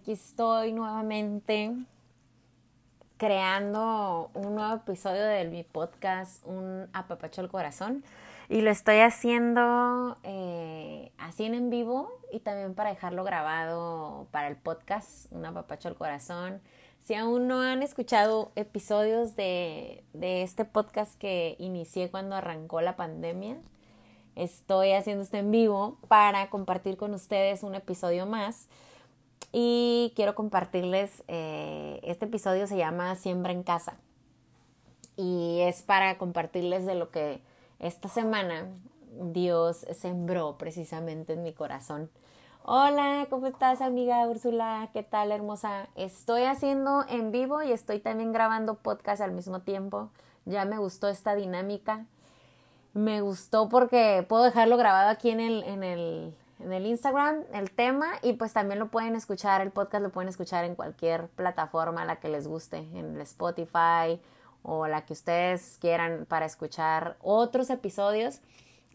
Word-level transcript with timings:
aquí 0.00 0.12
estoy 0.12 0.72
nuevamente 0.72 1.74
creando 3.18 4.30
un 4.32 4.54
nuevo 4.54 4.76
episodio 4.76 5.22
de 5.22 5.44
mi 5.44 5.62
podcast, 5.62 6.42
Un 6.46 6.88
Apapacho 6.94 7.42
al 7.42 7.50
Corazón. 7.50 8.02
Y 8.48 8.62
lo 8.62 8.70
estoy 8.70 9.00
haciendo 9.00 10.16
eh, 10.22 11.12
así 11.18 11.44
en 11.44 11.68
vivo 11.68 12.10
y 12.32 12.40
también 12.40 12.74
para 12.74 12.88
dejarlo 12.88 13.24
grabado 13.24 14.26
para 14.30 14.48
el 14.48 14.56
podcast, 14.56 15.30
Un 15.32 15.44
Apapacho 15.44 15.88
al 15.88 15.96
Corazón. 15.96 16.62
Si 17.04 17.14
aún 17.14 17.46
no 17.46 17.60
han 17.60 17.82
escuchado 17.82 18.52
episodios 18.56 19.36
de, 19.36 20.02
de 20.14 20.42
este 20.42 20.64
podcast 20.64 21.18
que 21.18 21.56
inicié 21.58 22.10
cuando 22.10 22.36
arrancó 22.36 22.80
la 22.80 22.96
pandemia, 22.96 23.58
estoy 24.34 24.92
haciendo 24.92 25.24
esto 25.24 25.36
en 25.36 25.50
vivo 25.50 25.98
para 26.08 26.48
compartir 26.48 26.96
con 26.96 27.12
ustedes 27.12 27.62
un 27.62 27.74
episodio 27.74 28.24
más. 28.24 28.66
Y 29.52 30.12
quiero 30.14 30.34
compartirles, 30.34 31.24
eh, 31.28 32.00
este 32.04 32.26
episodio 32.26 32.66
se 32.66 32.76
llama 32.76 33.16
Siembra 33.16 33.52
en 33.52 33.62
casa. 33.62 33.94
Y 35.16 35.60
es 35.62 35.82
para 35.82 36.18
compartirles 36.18 36.86
de 36.86 36.94
lo 36.94 37.10
que 37.10 37.40
esta 37.78 38.08
semana 38.08 38.68
Dios 39.20 39.86
sembró 39.92 40.56
precisamente 40.56 41.32
en 41.32 41.42
mi 41.42 41.52
corazón. 41.52 42.10
Hola, 42.62 43.26
¿cómo 43.30 43.46
estás 43.46 43.80
amiga 43.80 44.28
Úrsula? 44.28 44.90
¿Qué 44.92 45.02
tal 45.02 45.32
hermosa? 45.32 45.88
Estoy 45.96 46.42
haciendo 46.42 47.04
en 47.08 47.32
vivo 47.32 47.62
y 47.62 47.72
estoy 47.72 47.98
también 47.98 48.32
grabando 48.32 48.74
podcast 48.74 49.20
al 49.20 49.32
mismo 49.32 49.62
tiempo. 49.62 50.10
Ya 50.44 50.64
me 50.64 50.78
gustó 50.78 51.08
esta 51.08 51.34
dinámica. 51.34 52.06
Me 52.92 53.20
gustó 53.22 53.68
porque 53.68 54.24
puedo 54.28 54.44
dejarlo 54.44 54.76
grabado 54.76 55.08
aquí 55.08 55.30
en 55.30 55.40
el, 55.40 55.62
en 55.64 55.82
el, 55.82 56.34
en 56.62 56.72
el 56.72 56.86
Instagram, 56.86 57.44
el 57.52 57.70
tema, 57.70 58.12
y 58.22 58.34
pues 58.34 58.52
también 58.52 58.78
lo 58.78 58.88
pueden 58.88 59.16
escuchar, 59.16 59.60
el 59.60 59.70
podcast 59.70 60.02
lo 60.02 60.10
pueden 60.10 60.28
escuchar 60.28 60.64
en 60.64 60.74
cualquier 60.74 61.28
plataforma 61.28 62.04
la 62.04 62.16
que 62.16 62.28
les 62.28 62.46
guste, 62.46 62.78
en 62.78 63.16
el 63.16 63.20
Spotify 63.22 64.20
o 64.62 64.86
la 64.86 65.04
que 65.06 65.14
ustedes 65.14 65.78
quieran 65.80 66.26
para 66.28 66.46
escuchar 66.46 67.16
otros 67.22 67.70
episodios. 67.70 68.40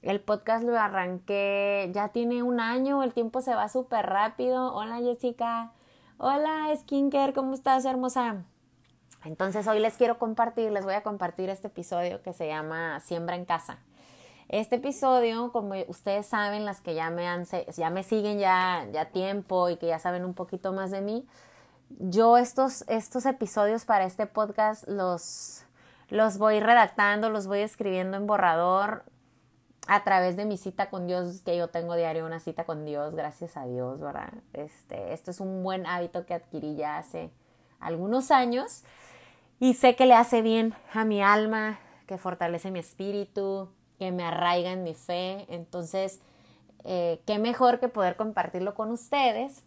El 0.01 0.21
podcast 0.21 0.63
lo 0.63 0.77
arranqué, 0.77 1.89
ya 1.91 2.09
tiene 2.09 2.43
un 2.43 2.59
año, 2.59 3.01
el 3.01 3.13
tiempo 3.13 3.41
se 3.41 3.55
va 3.55 3.67
súper 3.69 4.05
rápido. 4.05 4.73
Hola 4.75 4.97
Jessica, 4.97 5.71
hola 6.17 6.67
Skinker, 6.75 7.33
¿cómo 7.33 7.55
estás 7.55 7.85
hermosa? 7.85 8.43
Entonces 9.23 9.67
hoy 9.67 9.79
les 9.79 9.97
quiero 9.97 10.19
compartir, 10.19 10.71
les 10.71 10.85
voy 10.85 10.93
a 10.93 11.01
compartir 11.01 11.49
este 11.49 11.67
episodio 11.67 12.21
que 12.21 12.33
se 12.33 12.47
llama 12.47 12.99
Siembra 12.99 13.35
en 13.35 13.45
casa. 13.45 13.79
Este 14.47 14.75
episodio, 14.75 15.51
como 15.51 15.73
ustedes 15.87 16.27
saben, 16.27 16.65
las 16.65 16.79
que 16.79 16.93
ya 16.93 17.09
me, 17.09 17.27
han, 17.27 17.45
ya 17.75 17.89
me 17.89 18.03
siguen 18.03 18.37
ya, 18.37 18.87
ya 18.91 19.05
tiempo 19.05 19.69
y 19.69 19.77
que 19.77 19.87
ya 19.87 19.97
saben 19.97 20.23
un 20.23 20.35
poquito 20.35 20.71
más 20.71 20.91
de 20.91 21.01
mí, 21.01 21.27
yo 21.89 22.37
estos, 22.37 22.83
estos 22.87 23.25
episodios 23.25 23.85
para 23.85 24.05
este 24.05 24.27
podcast 24.27 24.87
los, 24.87 25.63
los 26.09 26.37
voy 26.37 26.59
redactando, 26.59 27.29
los 27.29 27.47
voy 27.47 27.59
escribiendo 27.59 28.17
en 28.17 28.27
borrador 28.27 29.03
a 29.87 30.03
través 30.03 30.35
de 30.35 30.45
mi 30.45 30.57
cita 30.57 30.89
con 30.89 31.07
Dios, 31.07 31.41
que 31.41 31.57
yo 31.57 31.69
tengo 31.69 31.95
diario 31.95 32.25
una 32.25 32.39
cita 32.39 32.65
con 32.65 32.85
Dios, 32.85 33.15
gracias 33.15 33.57
a 33.57 33.65
Dios, 33.65 33.99
¿verdad? 33.99 34.33
Este, 34.53 35.13
esto 35.13 35.31
es 35.31 35.39
un 35.39 35.63
buen 35.63 35.85
hábito 35.85 36.25
que 36.25 36.33
adquirí 36.33 36.75
ya 36.75 36.97
hace 36.97 37.31
algunos 37.79 38.31
años 38.31 38.83
y 39.59 39.73
sé 39.75 39.95
que 39.95 40.05
le 40.05 40.15
hace 40.15 40.41
bien 40.41 40.73
a 40.93 41.05
mi 41.05 41.21
alma, 41.21 41.79
que 42.07 42.17
fortalece 42.17 42.71
mi 42.71 42.79
espíritu, 42.79 43.69
que 43.97 44.11
me 44.11 44.23
arraiga 44.23 44.71
en 44.71 44.83
mi 44.83 44.93
fe. 44.93 45.45
Entonces, 45.49 46.19
eh, 46.83 47.21
qué 47.25 47.39
mejor 47.39 47.79
que 47.79 47.87
poder 47.87 48.15
compartirlo 48.15 48.75
con 48.75 48.91
ustedes 48.91 49.63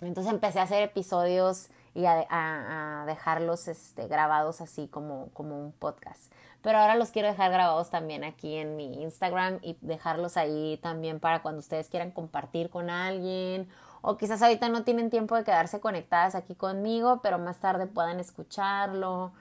entonces 0.00 0.32
empecé 0.32 0.60
a 0.60 0.64
hacer 0.64 0.82
episodios 0.82 1.68
y 1.94 2.04
a, 2.06 3.04
dejarlos 3.06 3.68
este, 3.68 4.06
grabados 4.06 4.60
así 4.60 4.86
como, 4.88 5.30
como 5.32 5.58
un 5.58 5.72
podcast. 5.72 6.32
Pero 6.62 6.78
ahora 6.78 6.94
los 6.94 7.10
quiero 7.10 7.28
dejar 7.28 7.50
grabados 7.50 7.90
también 7.90 8.22
aquí 8.22 8.56
en 8.56 8.76
mi 8.76 9.02
Instagram 9.02 9.58
y 9.62 9.76
dejarlos 9.80 10.36
ahí 10.36 10.78
también 10.82 11.18
para 11.18 11.42
cuando 11.42 11.60
ustedes 11.60 11.88
quieran 11.88 12.10
compartir 12.10 12.70
con 12.70 12.90
alguien 12.90 13.68
o 14.02 14.16
quizás 14.16 14.40
ahorita 14.40 14.68
no 14.68 14.84
tienen 14.84 15.10
tiempo 15.10 15.36
de 15.36 15.44
quedarse 15.44 15.80
conectadas 15.80 16.34
aquí 16.34 16.54
conmigo, 16.54 17.20
pero 17.22 17.38
más 17.38 17.58
tarde 17.60 17.86
puedan 17.86 18.20
escucharlo, 18.20 19.32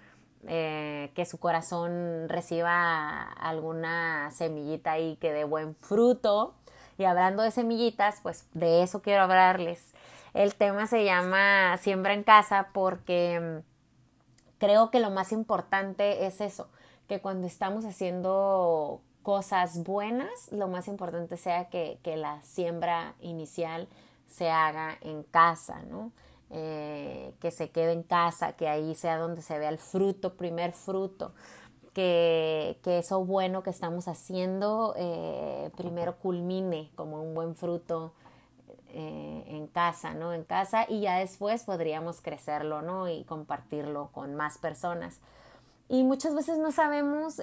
eh, 0.48 1.12
que 1.16 1.26
su 1.26 1.38
corazón 1.38 2.30
reciba 2.30 3.24
alguna 3.34 4.32
semillita 4.32 4.94
ahí 4.94 5.18
que 5.18 5.34
dé 5.34 5.44
buen 5.44 5.76
fruto. 5.76 6.54
Y 6.98 7.06
hablando 7.06 7.44
de 7.44 7.52
semillitas, 7.52 8.20
pues 8.22 8.46
de 8.54 8.84
eso 8.84 9.02
quiero 9.02 9.24
hablarles. 9.24 9.94
El 10.34 10.56
tema 10.56 10.88
se 10.88 11.06
llama 11.06 11.78
Siembra 11.78 12.14
en 12.14 12.24
casa 12.24 12.70
porque 12.74 13.40
mm, 13.64 13.70
creo 14.60 14.92
que 14.92 15.00
lo 15.00 15.10
más 15.10 15.32
importante 15.32 16.26
es 16.26 16.42
eso, 16.42 16.70
que 17.08 17.20
cuando 17.20 17.48
estamos 17.48 17.86
haciendo 17.86 19.02
cosas 19.24 19.84
buenas, 19.84 20.52
lo 20.52 20.68
más 20.68 20.88
importante 20.88 21.38
sea 21.38 21.70
que, 21.70 22.00
la 22.04 22.42
siembra 22.44 23.16
inicial 23.22 23.88
se 24.28 24.50
haga 24.50 24.98
en 25.02 25.24
casa, 25.24 25.82
¿no? 25.90 26.12
Eh, 26.52 27.36
que 27.40 27.52
se 27.52 27.70
quede 27.70 27.92
en 27.92 28.02
casa, 28.02 28.54
que 28.54 28.68
ahí 28.68 28.96
sea 28.96 29.20
donde 29.20 29.44
se 29.44 29.60
vea 29.60 29.70
el 29.70 29.78
fruto, 29.78 30.36
primer 30.36 30.74
fruto, 30.74 31.32
que, 31.94 32.80
eso 32.86 33.24
bueno 33.24 33.62
que 33.62 33.70
estamos 33.70 34.08
haciendo 34.08 34.96
eh, 34.98 35.70
primero 35.78 36.18
culmine 36.18 36.90
como 36.96 37.22
un 37.22 37.36
buen 37.36 37.56
fruto 37.56 38.14
eh, 38.88 39.44
en 39.46 39.68
casa, 39.68 40.16
¿no? 40.16 40.34
En 40.34 40.44
casa 40.44 40.88
y 40.90 41.02
ya 41.02 41.18
después 41.18 41.66
podríamos 41.66 42.20
crecerlo, 42.20 42.82
¿no? 42.82 43.08
Y 43.08 43.26
compartirlo 43.26 44.10
con 44.12 44.34
más 44.34 44.58
personas. 44.58 45.20
Y 45.88 46.04
muchas 46.04 46.34
veces 46.34 46.58
no 46.58 46.72
sabemos 46.72 47.38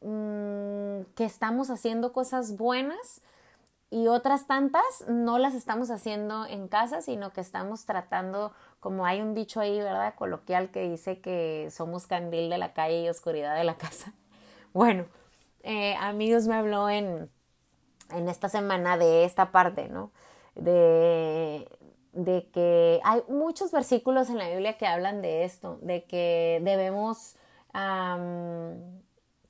mm, 0.00 1.02
que 1.14 1.24
estamos 1.24 1.70
haciendo 1.70 2.12
cosas 2.12 2.56
buenas 2.56 3.22
y 3.92 4.08
otras 4.08 4.46
tantas 4.46 4.82
no 5.06 5.38
las 5.38 5.52
estamos 5.52 5.90
haciendo 5.90 6.46
en 6.46 6.66
casa, 6.66 7.02
sino 7.02 7.30
que 7.34 7.42
estamos 7.42 7.84
tratando, 7.84 8.52
como 8.80 9.04
hay 9.04 9.20
un 9.20 9.34
dicho 9.34 9.60
ahí, 9.60 9.78
¿verdad? 9.78 10.14
Coloquial 10.14 10.70
que 10.70 10.88
dice 10.88 11.20
que 11.20 11.68
somos 11.70 12.06
candil 12.06 12.48
de 12.48 12.56
la 12.56 12.72
calle 12.72 13.02
y 13.02 13.08
oscuridad 13.10 13.54
de 13.54 13.64
la 13.64 13.76
casa. 13.76 14.14
Bueno, 14.72 15.04
eh, 15.62 15.94
amigos 15.96 16.46
me 16.48 16.54
habló 16.54 16.88
en, 16.88 17.30
en 18.08 18.28
esta 18.30 18.48
semana 18.48 18.96
de 18.96 19.26
esta 19.26 19.52
parte, 19.52 19.88
¿no? 19.88 20.10
De, 20.54 21.68
de 22.14 22.48
que 22.50 22.98
hay 23.04 23.22
muchos 23.28 23.72
versículos 23.72 24.30
en 24.30 24.38
la 24.38 24.48
Biblia 24.48 24.78
que 24.78 24.86
hablan 24.86 25.20
de 25.20 25.44
esto, 25.44 25.78
de 25.82 26.04
que 26.04 26.62
debemos, 26.64 27.36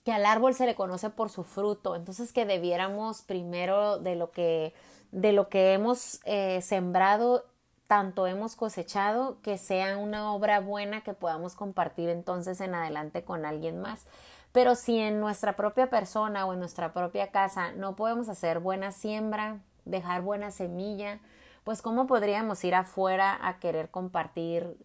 que 0.04 0.12
al 0.12 0.26
árbol 0.26 0.54
se 0.54 0.66
le 0.66 0.74
conoce 0.74 1.10
por 1.10 1.30
su 1.30 1.44
fruto, 1.44 1.94
entonces 1.94 2.32
que 2.32 2.44
debiéramos 2.44 3.22
primero 3.22 3.98
de 3.98 4.16
lo 4.16 4.30
que, 4.30 4.74
de 5.12 5.32
lo 5.32 5.48
que 5.48 5.72
hemos 5.72 6.20
eh, 6.24 6.60
sembrado, 6.62 7.44
tanto 7.86 8.26
hemos 8.26 8.56
cosechado, 8.56 9.36
que 9.42 9.58
sea 9.58 9.98
una 9.98 10.32
obra 10.32 10.60
buena 10.60 11.02
que 11.02 11.12
podamos 11.12 11.54
compartir 11.54 12.08
entonces 12.08 12.60
en 12.60 12.74
adelante 12.74 13.22
con 13.22 13.44
alguien 13.44 13.80
más. 13.80 14.06
Pero 14.50 14.74
si 14.74 14.98
en 14.98 15.20
nuestra 15.20 15.56
propia 15.56 15.88
persona 15.88 16.46
o 16.46 16.52
en 16.52 16.58
nuestra 16.58 16.92
propia 16.92 17.30
casa 17.30 17.72
no 17.72 17.96
podemos 17.96 18.28
hacer 18.28 18.60
buena 18.60 18.92
siembra, 18.92 19.60
dejar 19.84 20.22
buena 20.22 20.50
semilla, 20.50 21.20
pues 21.64 21.80
cómo 21.80 22.06
podríamos 22.06 22.62
ir 22.64 22.74
afuera 22.74 23.38
a 23.40 23.58
querer 23.58 23.90
compartir 23.90 24.76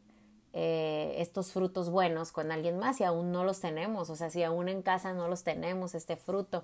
eh, 0.59 1.13
estos 1.21 1.51
frutos 1.51 1.91
buenos 1.91 2.31
con 2.31 2.51
alguien 2.51 2.79
más 2.79 2.97
si 2.97 3.03
aún 3.03 3.31
no 3.31 3.43
los 3.43 3.59
tenemos, 3.59 4.09
o 4.09 4.15
sea, 4.15 4.31
si 4.31 4.41
aún 4.41 4.69
en 4.69 4.81
casa 4.81 5.13
no 5.13 5.27
los 5.27 5.43
tenemos, 5.43 5.93
este 5.93 6.15
fruto. 6.15 6.63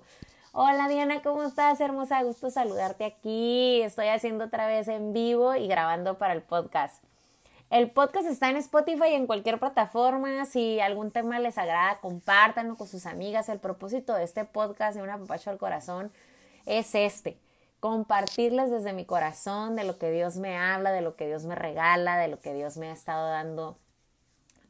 Hola 0.50 0.88
Diana, 0.88 1.22
¿cómo 1.22 1.44
estás? 1.44 1.80
Hermosa, 1.80 2.20
gusto 2.24 2.50
saludarte 2.50 3.04
aquí. 3.04 3.82
Estoy 3.82 4.08
haciendo 4.08 4.46
otra 4.46 4.66
vez 4.66 4.88
en 4.88 5.12
vivo 5.12 5.54
y 5.54 5.68
grabando 5.68 6.18
para 6.18 6.32
el 6.32 6.42
podcast. 6.42 7.04
El 7.70 7.88
podcast 7.88 8.26
está 8.26 8.50
en 8.50 8.56
Spotify 8.56 9.10
y 9.10 9.14
en 9.14 9.28
cualquier 9.28 9.60
plataforma. 9.60 10.44
Si 10.44 10.80
algún 10.80 11.12
tema 11.12 11.38
les 11.38 11.56
agrada, 11.56 12.00
compártanlo 12.00 12.74
con 12.74 12.88
sus 12.88 13.06
amigas. 13.06 13.48
El 13.48 13.60
propósito 13.60 14.12
de 14.14 14.24
este 14.24 14.44
podcast 14.44 14.96
de 14.96 15.04
una 15.04 15.18
papacho 15.18 15.50
al 15.50 15.58
corazón 15.58 16.10
es 16.66 16.96
este. 16.96 17.38
Compartirles 17.78 18.72
desde 18.72 18.92
mi 18.92 19.04
corazón 19.04 19.76
de 19.76 19.84
lo 19.84 19.98
que 19.98 20.10
Dios 20.10 20.36
me 20.36 20.58
habla, 20.58 20.90
de 20.90 21.00
lo 21.00 21.14
que 21.14 21.28
Dios 21.28 21.44
me 21.44 21.54
regala, 21.54 22.16
de 22.18 22.26
lo 22.26 22.40
que 22.40 22.54
Dios 22.54 22.76
me 22.76 22.88
ha 22.88 22.92
estado 22.92 23.28
dando 23.28 23.78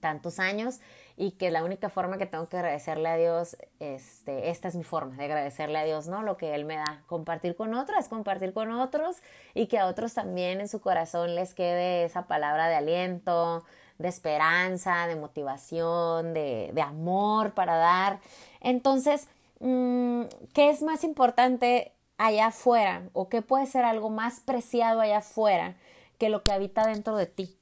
tantos 0.04 0.38
años 0.38 0.80
y 1.16 1.30
que 1.30 1.50
la 1.50 1.64
única 1.64 1.88
forma 1.88 2.18
que 2.18 2.26
tengo 2.26 2.46
que 2.46 2.58
agradecerle 2.58 3.08
a 3.08 3.16
Dios, 3.16 3.56
este, 3.80 4.50
esta 4.50 4.68
es 4.68 4.74
mi 4.74 4.84
forma 4.84 5.16
de 5.16 5.24
agradecerle 5.24 5.78
a 5.78 5.84
Dios, 5.84 6.08
¿no? 6.08 6.22
Lo 6.22 6.36
que 6.36 6.54
Él 6.54 6.66
me 6.66 6.76
da, 6.76 7.02
compartir 7.06 7.56
con 7.56 7.72
otras, 7.72 8.10
compartir 8.10 8.52
con 8.52 8.70
otros 8.70 9.16
y 9.54 9.66
que 9.66 9.78
a 9.78 9.86
otros 9.86 10.12
también 10.12 10.60
en 10.60 10.68
su 10.68 10.82
corazón 10.82 11.34
les 11.34 11.54
quede 11.54 12.04
esa 12.04 12.26
palabra 12.26 12.68
de 12.68 12.74
aliento, 12.74 13.64
de 13.96 14.08
esperanza, 14.08 15.06
de 15.06 15.16
motivación, 15.16 16.34
de, 16.34 16.70
de 16.74 16.82
amor 16.82 17.54
para 17.54 17.76
dar. 17.76 18.20
Entonces, 18.60 19.28
mm, 19.60 20.24
¿qué 20.52 20.68
es 20.68 20.82
más 20.82 21.02
importante 21.02 21.92
allá 22.18 22.48
afuera 22.48 23.08
o 23.14 23.30
qué 23.30 23.40
puede 23.40 23.64
ser 23.64 23.86
algo 23.86 24.10
más 24.10 24.40
preciado 24.40 25.00
allá 25.00 25.18
afuera 25.18 25.76
que 26.18 26.28
lo 26.28 26.42
que 26.42 26.52
habita 26.52 26.86
dentro 26.86 27.16
de 27.16 27.24
ti? 27.24 27.56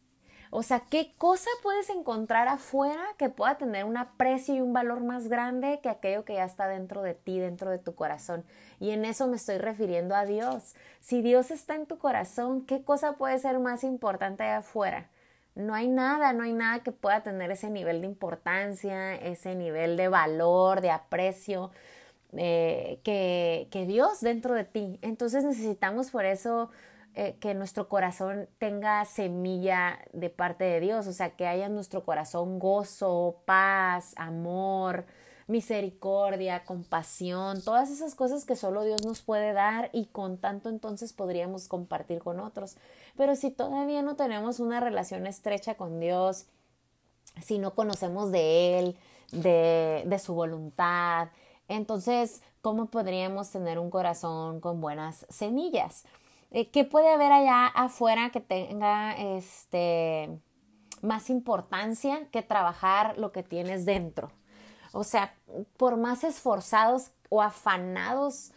O 0.55 0.63
sea, 0.63 0.81
¿qué 0.81 1.15
cosa 1.17 1.49
puedes 1.63 1.89
encontrar 1.89 2.47
afuera 2.47 3.03
que 3.17 3.31
pueda 3.31 3.57
tener 3.57 3.87
un 3.87 3.97
aprecio 3.97 4.55
y 4.55 4.61
un 4.61 4.75
valor 4.75 5.03
más 5.03 5.29
grande 5.29 5.81
que 5.83 5.89
aquello 5.89 6.27
que 6.27 6.35
ya 6.35 6.45
está 6.45 6.69
dentro 6.69 7.01
de 7.01 7.15
ti, 7.15 7.39
dentro 7.39 7.71
de 7.71 7.79
tu 7.79 7.95
corazón? 7.95 8.45
Y 8.79 8.91
en 8.91 9.07
eso 9.07 9.27
me 9.29 9.37
estoy 9.37 9.57
refiriendo 9.57 10.15
a 10.15 10.27
Dios. 10.27 10.75
Si 11.01 11.23
Dios 11.23 11.51
está 11.51 11.75
en 11.75 11.87
tu 11.87 11.97
corazón, 11.97 12.67
¿qué 12.67 12.83
cosa 12.85 13.15
puede 13.15 13.39
ser 13.39 13.61
más 13.61 13.83
importante 13.83 14.43
allá 14.43 14.59
afuera? 14.59 15.09
No 15.55 15.73
hay 15.75 15.89
nada, 15.89 16.35
no 16.35 16.43
hay 16.43 16.53
nada 16.53 16.83
que 16.83 16.93
pueda 16.93 17.23
tener 17.23 17.51
ese 17.51 17.71
nivel 17.71 18.03
de 18.03 18.09
importancia, 18.09 19.15
ese 19.15 19.55
nivel 19.55 19.97
de 19.97 20.09
valor, 20.09 20.83
de 20.83 20.91
aprecio 20.91 21.71
eh, 22.37 23.01
que, 23.05 23.69
que 23.71 23.87
Dios 23.87 24.21
dentro 24.21 24.55
de 24.55 24.65
ti. 24.65 24.99
Entonces 25.01 25.45
necesitamos 25.45 26.11
por 26.11 26.27
eso 26.27 26.69
eh, 27.15 27.37
que 27.41 27.55
nuestro 27.55 27.89
corazón 27.89 28.49
tenga 28.59 29.05
semilla 29.05 29.99
de 30.13 30.31
parte 30.31 30.65
de 30.65 30.81
Dios, 30.81 31.07
o 31.07 31.13
sea, 31.13 31.37
que 31.37 31.47
haya 31.47 31.67
en 31.67 31.75
nuestro 31.75 32.05
corazón 32.05 32.59
gozo, 32.59 33.43
paz, 33.45 34.15
amor, 34.17 35.05
misericordia, 35.47 36.65
compasión, 36.65 37.63
todas 37.63 37.91
esas 37.91 38.15
cosas 38.15 38.47
que 38.47 38.57
solo 38.57 38.85
Dios 38.85 39.05
nos 39.05 39.21
puede 39.21 39.53
dar 39.53 39.91
y 39.93 40.07
con 40.07 40.39
tanto 40.39 40.71
entonces 40.71 41.13
podríamos 41.13 41.69
compartir 41.69 42.21
con 42.21 42.41
otros. 42.41 42.77
Pero 43.17 43.37
si 43.37 43.51
todavía 43.51 44.01
no 44.01 44.17
tenemos 44.17 44.59
una 44.59 44.81
relación 44.81 45.27
estrecha 45.27 45.75
con 45.75 46.01
Dios, 46.01 46.47
si 47.43 47.59
no 47.59 47.75
conocemos 47.75 48.33
de 48.33 48.79
Él, 48.79 48.97
de, 49.33 50.03
de 50.07 50.19
su 50.19 50.35
voluntad, 50.35 51.29
entonces, 51.69 52.43
¿cómo 52.61 52.87
podríamos 52.87 53.51
tener 53.51 53.79
un 53.79 53.91
corazón 53.91 54.61
con 54.61 54.81
buenas 54.81 55.27
semillas? 55.29 56.05
Eh, 56.55 56.71
¿Qué 56.71 56.85
puede 56.85 57.09
haber 57.11 57.33
allá 57.33 57.67
afuera 57.67 58.31
que 58.31 58.41
tenga 58.41 59.15
este, 59.17 60.29
más 61.01 61.31
importancia 61.31 62.29
que 62.31 62.43
trabajar 62.43 63.17
lo 63.17 63.33
que 63.33 63.43
tienes 63.43 63.87
dentro? 63.87 64.31
O 64.93 65.03
sea, 65.03 65.35
por 65.79 65.97
más 65.97 66.25
esforzados 66.25 67.13
o 67.31 67.41
afanados 67.41 68.53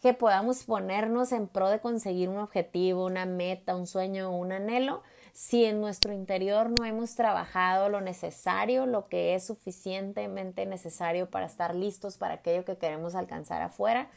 que 0.00 0.14
podamos 0.14 0.62
ponernos 0.62 1.32
en 1.32 1.48
pro 1.48 1.68
de 1.68 1.80
conseguir 1.80 2.28
un 2.28 2.38
objetivo, 2.38 3.06
una 3.06 3.26
meta, 3.26 3.74
un 3.74 3.88
sueño 3.88 4.30
un 4.30 4.52
anhelo, 4.52 5.02
si 5.32 5.64
en 5.64 5.80
nuestro 5.80 6.12
interior 6.12 6.70
no 6.70 6.84
hemos 6.84 7.16
trabajado 7.16 7.88
lo 7.88 8.00
necesario, 8.00 8.86
lo 8.86 9.04
que 9.04 9.34
es 9.34 9.44
suficientemente 9.44 10.64
necesario 10.66 11.28
para 11.28 11.46
estar 11.46 11.74
listos 11.74 12.18
para 12.18 12.34
aquello 12.34 12.64
que 12.64 12.76
queremos 12.76 13.16
alcanzar 13.16 13.62
afuera, 13.62 14.08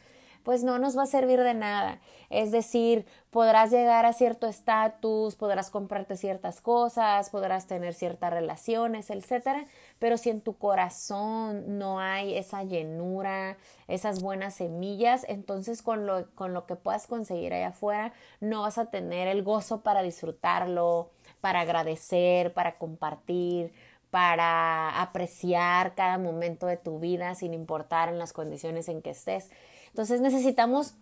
pues 0.46 0.62
no 0.62 0.78
nos 0.78 0.96
va 0.96 1.02
a 1.02 1.06
servir 1.06 1.42
de 1.42 1.54
nada. 1.54 1.98
Es 2.30 2.52
decir, 2.52 3.04
podrás 3.30 3.72
llegar 3.72 4.06
a 4.06 4.12
cierto 4.12 4.46
estatus, 4.46 5.34
podrás 5.34 5.70
comprarte 5.70 6.16
ciertas 6.16 6.60
cosas, 6.60 7.30
podrás 7.30 7.66
tener 7.66 7.94
ciertas 7.94 8.32
relaciones, 8.32 9.10
etcétera, 9.10 9.66
pero 9.98 10.16
si 10.16 10.30
en 10.30 10.40
tu 10.40 10.56
corazón 10.56 11.78
no 11.78 11.98
hay 11.98 12.36
esa 12.38 12.62
llenura, 12.62 13.56
esas 13.88 14.22
buenas 14.22 14.54
semillas, 14.54 15.26
entonces 15.28 15.82
con 15.82 16.06
lo, 16.06 16.30
con 16.36 16.54
lo 16.54 16.64
que 16.64 16.76
puedas 16.76 17.08
conseguir 17.08 17.52
allá 17.52 17.70
afuera, 17.70 18.12
no 18.40 18.62
vas 18.62 18.78
a 18.78 18.88
tener 18.88 19.26
el 19.26 19.42
gozo 19.42 19.80
para 19.80 20.02
disfrutarlo, 20.02 21.10
para 21.40 21.62
agradecer, 21.62 22.54
para 22.54 22.78
compartir, 22.78 23.72
para 24.16 25.02
apreciar 25.02 25.94
cada 25.94 26.16
momento 26.16 26.64
de 26.64 26.78
tu 26.78 26.98
vida 26.98 27.34
sin 27.34 27.52
importar 27.52 28.08
en 28.08 28.18
las 28.18 28.32
condiciones 28.32 28.88
en 28.88 29.02
que 29.02 29.10
estés. 29.10 29.50
Entonces 29.88 30.22
necesitamos 30.22 30.94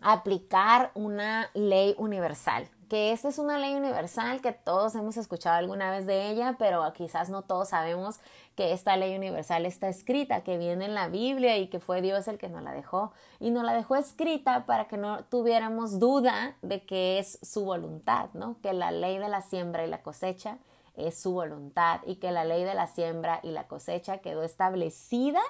aplicar 0.00 0.90
una 0.94 1.50
ley 1.54 1.94
universal, 1.98 2.68
que 2.88 3.12
esta 3.12 3.28
es 3.28 3.38
una 3.38 3.58
ley 3.58 3.76
universal 3.76 4.40
que 4.40 4.50
todos 4.50 4.96
hemos 4.96 5.16
escuchado 5.16 5.56
alguna 5.56 5.92
vez 5.92 6.04
de 6.04 6.30
ella, 6.30 6.56
pero 6.58 6.92
quizás 6.94 7.30
no 7.30 7.42
todos 7.42 7.68
sabemos 7.68 8.18
que 8.56 8.72
esta 8.72 8.96
ley 8.96 9.14
universal 9.14 9.64
está 9.64 9.88
escrita, 9.88 10.42
que 10.42 10.58
viene 10.58 10.86
en 10.86 10.94
la 10.94 11.06
Biblia 11.06 11.58
y 11.58 11.68
que 11.68 11.78
fue 11.78 12.02
Dios 12.02 12.26
el 12.26 12.38
que 12.38 12.48
nos 12.48 12.64
la 12.64 12.72
dejó. 12.72 13.12
Y 13.38 13.52
nos 13.52 13.62
la 13.62 13.72
dejó 13.72 13.94
escrita 13.94 14.66
para 14.66 14.88
que 14.88 14.96
no 14.96 15.22
tuviéramos 15.26 16.00
duda 16.00 16.56
de 16.60 16.84
que 16.84 17.20
es 17.20 17.38
su 17.40 17.64
voluntad, 17.64 18.30
¿no? 18.34 18.56
Que 18.64 18.72
la 18.72 18.90
ley 18.90 19.18
de 19.18 19.28
la 19.28 19.42
siembra 19.42 19.86
y 19.86 19.88
la 19.88 20.02
cosecha 20.02 20.58
es 20.96 21.18
su 21.18 21.32
voluntad 21.32 22.00
y 22.06 22.16
que 22.16 22.30
la 22.32 22.44
ley 22.44 22.64
de 22.64 22.74
la 22.74 22.86
siembra 22.86 23.40
y 23.42 23.50
la 23.50 23.66
cosecha 23.66 24.18
quedó 24.18 24.42
establecida 24.42 25.40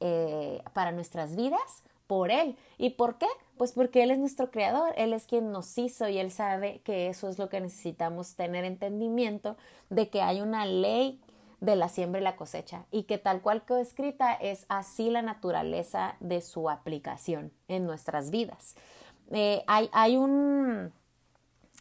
eh, 0.00 0.62
para 0.72 0.92
nuestras 0.92 1.36
vidas 1.36 1.84
por 2.06 2.30
Él. 2.30 2.56
¿Y 2.78 2.90
por 2.90 3.18
qué? 3.18 3.26
Pues 3.56 3.72
porque 3.72 4.02
Él 4.02 4.10
es 4.10 4.18
nuestro 4.18 4.50
creador, 4.50 4.92
Él 4.96 5.12
es 5.12 5.26
quien 5.26 5.50
nos 5.52 5.78
hizo 5.78 6.08
y 6.08 6.18
Él 6.18 6.30
sabe 6.30 6.80
que 6.84 7.08
eso 7.08 7.28
es 7.28 7.38
lo 7.38 7.48
que 7.48 7.60
necesitamos 7.60 8.34
tener 8.34 8.64
entendimiento 8.64 9.56
de 9.90 10.10
que 10.10 10.20
hay 10.22 10.40
una 10.40 10.66
ley 10.66 11.20
de 11.60 11.76
la 11.76 11.88
siembra 11.88 12.20
y 12.20 12.24
la 12.24 12.34
cosecha 12.34 12.86
y 12.90 13.04
que 13.04 13.18
tal 13.18 13.40
cual 13.40 13.64
quedó 13.64 13.78
escrita 13.78 14.34
es 14.34 14.66
así 14.68 15.10
la 15.10 15.22
naturaleza 15.22 16.16
de 16.18 16.40
su 16.40 16.68
aplicación 16.68 17.52
en 17.68 17.86
nuestras 17.86 18.30
vidas. 18.30 18.74
Eh, 19.30 19.62
hay, 19.68 19.88
hay, 19.92 20.16
un, 20.16 20.92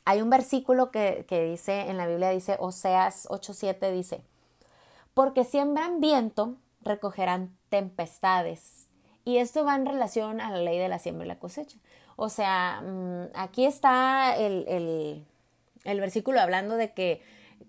hay 0.06 0.21
un 0.21 0.30
versículo 0.30 0.92
que, 0.92 1.25
que 1.27 1.44
dice 1.44 1.89
en 1.89 1.98
la 1.98 2.07
Biblia, 2.07 2.30
dice 2.30 2.57
Oseas 2.59 3.27
8:7, 3.30 3.92
dice, 3.92 4.21
porque 5.13 5.44
siembran 5.44 6.00
viento, 6.00 6.56
recogerán 6.81 7.56
tempestades. 7.69 8.88
Y 9.24 9.38
esto 9.38 9.63
va 9.63 9.75
en 9.75 9.86
relación 9.86 10.42
a 10.42 10.50
la 10.50 10.57
ley 10.57 10.80
de 10.80 10.89
la 10.89 11.00
siembra 11.00 11.25
y 11.25 11.27
la 11.27 11.38
cosecha. 11.38 11.77
O 12.15 12.30
sea, 12.30 12.81
mm, 12.81 13.36
aquí 13.36 13.65
está 13.65 14.36
el, 14.36 14.65
el, 14.68 15.25
el 15.83 16.00
versículo 16.00 16.39
hablando 16.39 16.75
de 16.75 16.94
que 16.94 17.21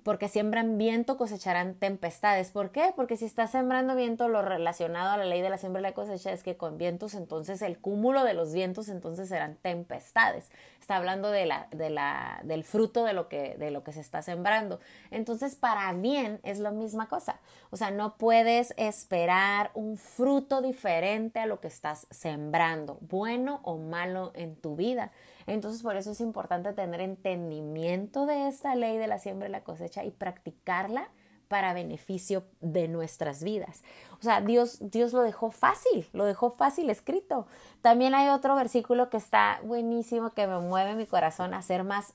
porque 0.03 0.29
siembran 0.29 0.79
viento 0.79 1.17
cosecharán 1.17 1.75
tempestades. 1.75 2.51
¿Por 2.51 2.71
qué? 2.71 2.93
Porque 2.95 3.17
si 3.17 3.25
está 3.25 3.47
sembrando 3.47 3.95
viento, 3.95 4.29
lo 4.29 4.43
relacionado 4.43 5.11
a 5.11 5.17
la 5.17 5.25
ley 5.25 5.41
de 5.41 5.51
la 5.51 5.59
siembra 5.59 5.81
y 5.81 5.83
la 5.83 5.93
cosecha 5.93 6.33
es 6.33 6.43
que 6.43 6.57
con 6.57 6.79
vientos, 6.79 7.15
entonces 7.15 7.63
el 7.63 7.79
cúmulo 7.79 8.25
de 8.25 8.35
los 8.35 8.53
vientos 8.53 8.89
entonces 8.89 9.29
serán 9.29 9.57
tempestades. 9.57 10.51
Está 10.81 10.97
hablando 10.97 11.31
de 11.31 11.47
la, 11.47 11.69
de 11.71 11.91
la, 11.91 12.41
del 12.45 12.65
fruto 12.65 13.05
de 13.05 13.13
lo, 13.13 13.29
que, 13.29 13.57
de 13.57 13.71
lo 13.71 13.85
que 13.85 13.93
se 13.93 14.01
está 14.01 14.23
sembrando. 14.23 14.81
Entonces, 15.11 15.55
para 15.55 15.93
bien 15.93 16.41
es 16.43 16.59
la 16.59 16.73
misma 16.73 17.09
cosa. 17.09 17.39
O 17.71 17.77
sea, 17.77 17.91
no 17.91 18.17
puedes 18.17 18.75
esperar 18.77 19.71
un 19.75 19.97
fruto 19.97 20.61
diferente 20.61 21.39
a 21.39 21.47
lo 21.47 21.61
que 21.61 21.69
estás 21.69 22.07
sembrando, 22.11 22.99
bueno 23.01 23.61
o 23.63 23.79
malo 23.79 24.33
en 24.35 24.57
tu 24.57 24.75
vida. 24.77 25.13
Entonces 25.47 25.83
por 25.83 25.97
eso 25.97 26.13
es 26.13 26.21
importante 26.21 26.73
tener 26.73 27.01
entendimiento 27.01 28.27
de 28.27 28.49
esta 28.49 28.75
ley 28.75 28.99
de 28.99 29.07
la 29.07 29.19
siembra 29.19 29.49
y 29.49 29.53
la 29.53 29.65
cosecha 29.65 30.05
y 30.05 30.11
practicarla 30.11 31.09
para 31.53 31.75
beneficio 31.75 32.45
de 32.63 32.89
nuestras 32.89 33.43
vidas. 33.43 33.83
O 34.19 34.23
sea, 34.23 34.41
Dios, 34.41 34.79
Dios 34.81 35.13
lo 35.13 35.21
dejó 35.21 35.51
fácil, 35.51 36.09
lo 36.15 36.25
dejó 36.25 36.51
fácil 36.51 36.89
escrito. 36.89 37.47
También 37.83 38.15
hay 38.15 38.29
otro 38.29 38.55
versículo 38.55 39.11
que 39.11 39.19
está 39.19 39.61
buenísimo, 39.63 40.31
que 40.31 40.47
me 40.47 40.61
mueve 40.61 40.95
mi 40.95 41.05
corazón 41.05 41.53
a 41.53 41.61
ser 41.61 41.85
más 41.85 42.15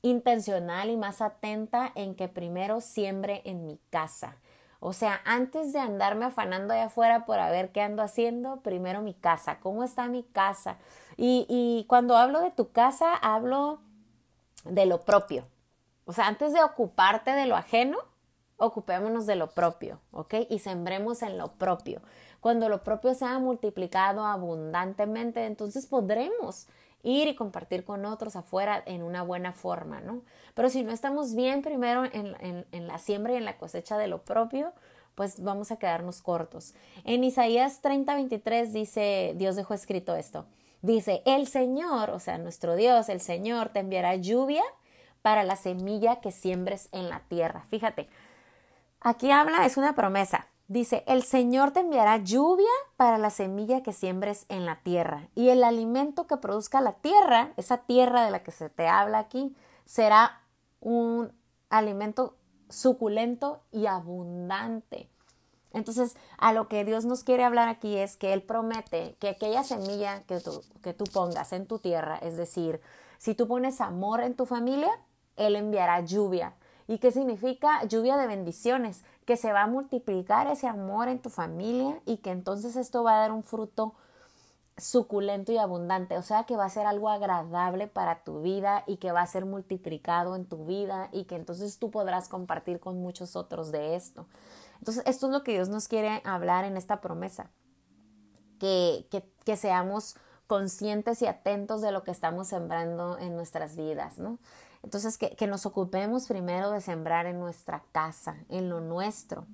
intencional 0.00 0.88
y 0.88 0.96
más 0.96 1.20
atenta 1.20 1.92
en 1.94 2.14
que 2.14 2.28
primero 2.28 2.80
siembre 2.80 3.42
en 3.44 3.66
mi 3.66 3.78
casa. 3.90 4.36
O 4.82 4.94
sea, 4.94 5.20
antes 5.26 5.74
de 5.74 5.78
andarme 5.78 6.24
afanando 6.24 6.72
allá 6.72 6.86
afuera 6.86 7.26
por 7.26 7.38
a 7.38 7.50
ver 7.50 7.70
qué 7.72 7.82
ando 7.82 8.02
haciendo, 8.02 8.62
primero 8.62 9.02
mi 9.02 9.12
casa, 9.12 9.58
cómo 9.60 9.84
está 9.84 10.08
mi 10.08 10.22
casa, 10.22 10.78
y, 11.22 11.84
cuando 11.86 12.16
hablo 12.16 12.40
de 12.40 12.50
tu 12.50 12.72
casa, 12.72 13.14
hablo 13.14 13.80
de 14.64 14.86
lo 14.86 15.02
propio. 15.02 15.44
O 16.06 16.14
sea, 16.14 16.26
antes 16.26 16.54
de 16.54 16.62
ocuparte 16.62 17.32
de 17.32 17.44
lo 17.44 17.56
ajeno, 17.56 17.98
ocupémonos 18.56 19.26
de 19.26 19.36
lo 19.36 19.50
propio, 19.50 20.00
¿ok? 20.12 20.34
Y 20.48 20.60
sembremos 20.60 21.22
en 21.22 21.36
lo 21.36 21.52
propio. 21.52 22.00
Cuando 22.40 22.70
lo 22.70 22.82
propio 22.82 23.12
sea 23.12 23.38
multiplicado 23.38 24.24
abundantemente, 24.24 25.44
entonces 25.44 25.86
podremos 25.86 26.68
ir 27.02 27.28
y 27.28 27.34
compartir 27.34 27.84
con 27.84 28.06
otros 28.06 28.34
afuera 28.34 28.82
en 28.86 29.02
una 29.02 29.22
buena 29.22 29.52
forma, 29.52 30.00
¿no? 30.00 30.22
Pero 30.54 30.70
si 30.70 30.82
no 30.82 30.90
estamos 30.90 31.34
bien 31.34 31.60
primero 31.60 32.06
en, 32.06 32.34
en, 32.72 32.86
la 32.86 32.98
siembra 32.98 33.34
y 33.34 33.36
en 33.36 33.44
la 33.44 33.58
cosecha 33.58 33.98
de 33.98 34.06
lo 34.06 34.22
propio, 34.22 34.72
pues 35.14 35.42
vamos 35.42 35.70
a 35.70 35.78
quedarnos 35.78 36.22
cortos. 36.22 36.74
En 37.04 37.24
Isaías 37.24 37.82
30, 37.82 38.14
23 38.14 38.72
dice, 38.72 39.34
Dios 39.36 39.54
dejó 39.56 39.74
escrito 39.74 40.14
esto. 40.14 40.46
Dice, 40.82 41.22
el 41.26 41.46
Señor, 41.46 42.10
o 42.10 42.18
sea, 42.18 42.38
nuestro 42.38 42.74
Dios, 42.74 43.08
el 43.08 43.20
Señor 43.20 43.68
te 43.68 43.80
enviará 43.80 44.16
lluvia 44.16 44.62
para 45.22 45.44
la 45.44 45.56
semilla 45.56 46.20
que 46.20 46.32
siembres 46.32 46.88
en 46.92 47.08
la 47.08 47.20
tierra. 47.28 47.64
Fíjate, 47.68 48.08
aquí 49.00 49.30
habla, 49.30 49.66
es 49.66 49.76
una 49.76 49.94
promesa. 49.94 50.46
Dice, 50.68 51.02
el 51.06 51.24
Señor 51.24 51.72
te 51.72 51.80
enviará 51.80 52.18
lluvia 52.18 52.70
para 52.96 53.18
la 53.18 53.30
semilla 53.30 53.82
que 53.82 53.92
siembres 53.92 54.46
en 54.48 54.64
la 54.64 54.76
tierra. 54.76 55.28
Y 55.34 55.48
el 55.48 55.64
alimento 55.64 56.26
que 56.26 56.36
produzca 56.36 56.80
la 56.80 56.92
tierra, 56.92 57.52
esa 57.56 57.78
tierra 57.78 58.24
de 58.24 58.30
la 58.30 58.42
que 58.42 58.52
se 58.52 58.70
te 58.70 58.86
habla 58.86 59.18
aquí, 59.18 59.54
será 59.84 60.40
un 60.80 61.32
alimento 61.70 62.36
suculento 62.68 63.62
y 63.72 63.86
abundante. 63.86 65.10
Entonces, 65.72 66.16
a 66.38 66.52
lo 66.52 66.68
que 66.68 66.84
Dios 66.84 67.04
nos 67.04 67.22
quiere 67.22 67.44
hablar 67.44 67.68
aquí 67.68 67.96
es 67.96 68.16
que 68.16 68.32
Él 68.32 68.42
promete 68.42 69.16
que 69.20 69.28
aquella 69.28 69.62
semilla 69.62 70.22
que 70.24 70.40
tú, 70.40 70.62
que 70.82 70.94
tú 70.94 71.04
pongas 71.04 71.52
en 71.52 71.66
tu 71.66 71.78
tierra, 71.78 72.18
es 72.18 72.36
decir, 72.36 72.80
si 73.18 73.34
tú 73.34 73.46
pones 73.46 73.80
amor 73.80 74.20
en 74.20 74.34
tu 74.34 74.46
familia, 74.46 74.90
Él 75.36 75.54
enviará 75.56 76.00
lluvia. 76.00 76.54
¿Y 76.88 76.98
qué 76.98 77.12
significa? 77.12 77.84
Lluvia 77.84 78.16
de 78.16 78.26
bendiciones, 78.26 79.04
que 79.24 79.36
se 79.36 79.52
va 79.52 79.62
a 79.62 79.66
multiplicar 79.68 80.48
ese 80.48 80.66
amor 80.66 81.08
en 81.08 81.20
tu 81.20 81.30
familia 81.30 82.00
y 82.04 82.16
que 82.16 82.30
entonces 82.30 82.74
esto 82.74 83.04
va 83.04 83.14
a 83.14 83.20
dar 83.20 83.30
un 83.30 83.44
fruto 83.44 83.94
suculento 84.76 85.52
y 85.52 85.58
abundante, 85.58 86.16
o 86.16 86.22
sea 86.22 86.44
que 86.44 86.56
va 86.56 86.64
a 86.64 86.70
ser 86.70 86.86
algo 86.86 87.08
agradable 87.08 87.86
para 87.86 88.24
tu 88.24 88.40
vida 88.40 88.82
y 88.86 88.96
que 88.96 89.12
va 89.12 89.20
a 89.20 89.26
ser 89.26 89.44
multiplicado 89.44 90.34
en 90.36 90.46
tu 90.46 90.64
vida 90.64 91.08
y 91.12 91.24
que 91.24 91.36
entonces 91.36 91.78
tú 91.78 91.90
podrás 91.90 92.28
compartir 92.28 92.80
con 92.80 93.00
muchos 93.00 93.36
otros 93.36 93.70
de 93.70 93.94
esto. 93.94 94.26
Entonces, 94.80 95.02
esto 95.06 95.26
es 95.26 95.32
lo 95.32 95.44
que 95.44 95.52
Dios 95.52 95.68
nos 95.68 95.88
quiere 95.88 96.22
hablar 96.24 96.64
en 96.64 96.76
esta 96.76 97.00
promesa, 97.00 97.50
que, 98.58 99.06
que, 99.44 99.56
seamos 99.56 100.16
conscientes 100.46 101.22
y 101.22 101.26
atentos 101.26 101.82
de 101.82 101.92
lo 101.92 102.02
que 102.02 102.10
estamos 102.10 102.48
sembrando 102.48 103.18
en 103.18 103.36
nuestras 103.36 103.76
vidas, 103.76 104.18
¿no? 104.18 104.38
Entonces, 104.82 105.18
que, 105.18 105.36
que 105.36 105.46
nos 105.46 105.66
ocupemos 105.66 106.26
primero 106.26 106.70
de 106.70 106.80
sembrar 106.80 107.26
en 107.26 107.38
nuestra 107.38 107.84
casa, 107.92 108.36
en 108.48 108.70
lo 108.70 108.80
nuestro. 108.80 109.46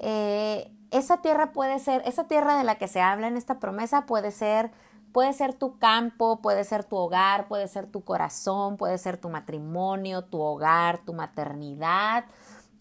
Eh, 0.00 0.72
esa 0.90 1.22
tierra 1.22 1.52
puede 1.52 1.78
ser, 1.78 2.02
esa 2.04 2.26
tierra 2.26 2.58
de 2.58 2.64
la 2.64 2.76
que 2.76 2.88
se 2.88 3.00
habla 3.00 3.28
en 3.28 3.36
esta 3.36 3.58
promesa 3.58 4.06
puede 4.06 4.30
ser, 4.30 4.70
puede 5.12 5.32
ser 5.32 5.54
tu 5.54 5.78
campo, 5.78 6.40
puede 6.42 6.64
ser 6.64 6.84
tu 6.84 6.96
hogar, 6.96 7.48
puede 7.48 7.68
ser 7.68 7.86
tu 7.86 8.04
corazón, 8.04 8.76
puede 8.76 8.98
ser 8.98 9.16
tu 9.16 9.28
matrimonio, 9.28 10.24
tu 10.24 10.40
hogar, 10.40 10.98
tu 11.04 11.12
maternidad, 11.12 12.24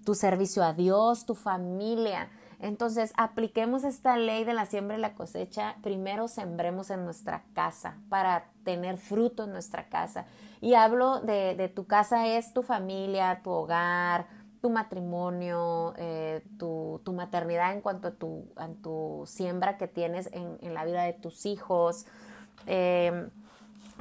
tu 0.06 0.16
servicio 0.16 0.64
a 0.64 0.72
Dios, 0.72 1.26
tu 1.26 1.36
familia. 1.36 2.30
Entonces, 2.60 3.12
apliquemos 3.18 3.84
esta 3.84 4.18
ley 4.18 4.46
de 4.46 4.54
la 4.54 4.66
siembra 4.66 4.98
y 4.98 5.02
la 5.02 5.16
cosecha. 5.16 5.76
Primero 5.84 6.28
sembremos 6.28 6.90
en 6.90 7.04
nuestra 7.04 7.44
casa 7.54 7.98
para 8.08 8.46
tener 8.64 8.98
fruto 8.98 9.44
en 9.44 9.52
nuestra 9.52 9.90
casa. 9.90 10.26
Y 10.62 10.76
hablo 10.76 11.20
de, 11.20 11.72
tu 11.76 11.86
casa 11.86 12.28
es 12.28 12.54
tu 12.54 12.64
familia, 12.64 13.42
tu 13.44 13.50
hogar, 13.50 14.28
tu 14.62 14.70
matrimonio, 14.70 15.94
eh, 15.98 16.44
tu, 16.58 17.02
maternidad 17.14 17.74
en 17.74 17.82
cuanto 17.82 18.08
a 18.08 18.12
tu, 18.12 18.46
a 18.56 18.68
tu 18.70 19.24
siembra 19.28 19.78
que 19.78 19.88
tienes 19.88 20.30
en, 20.32 20.74
la 20.74 20.86
vida 20.86 21.04
de 21.04 21.14
tus 21.14 21.46
hijos. 21.46 22.06
Eh, 22.68 23.30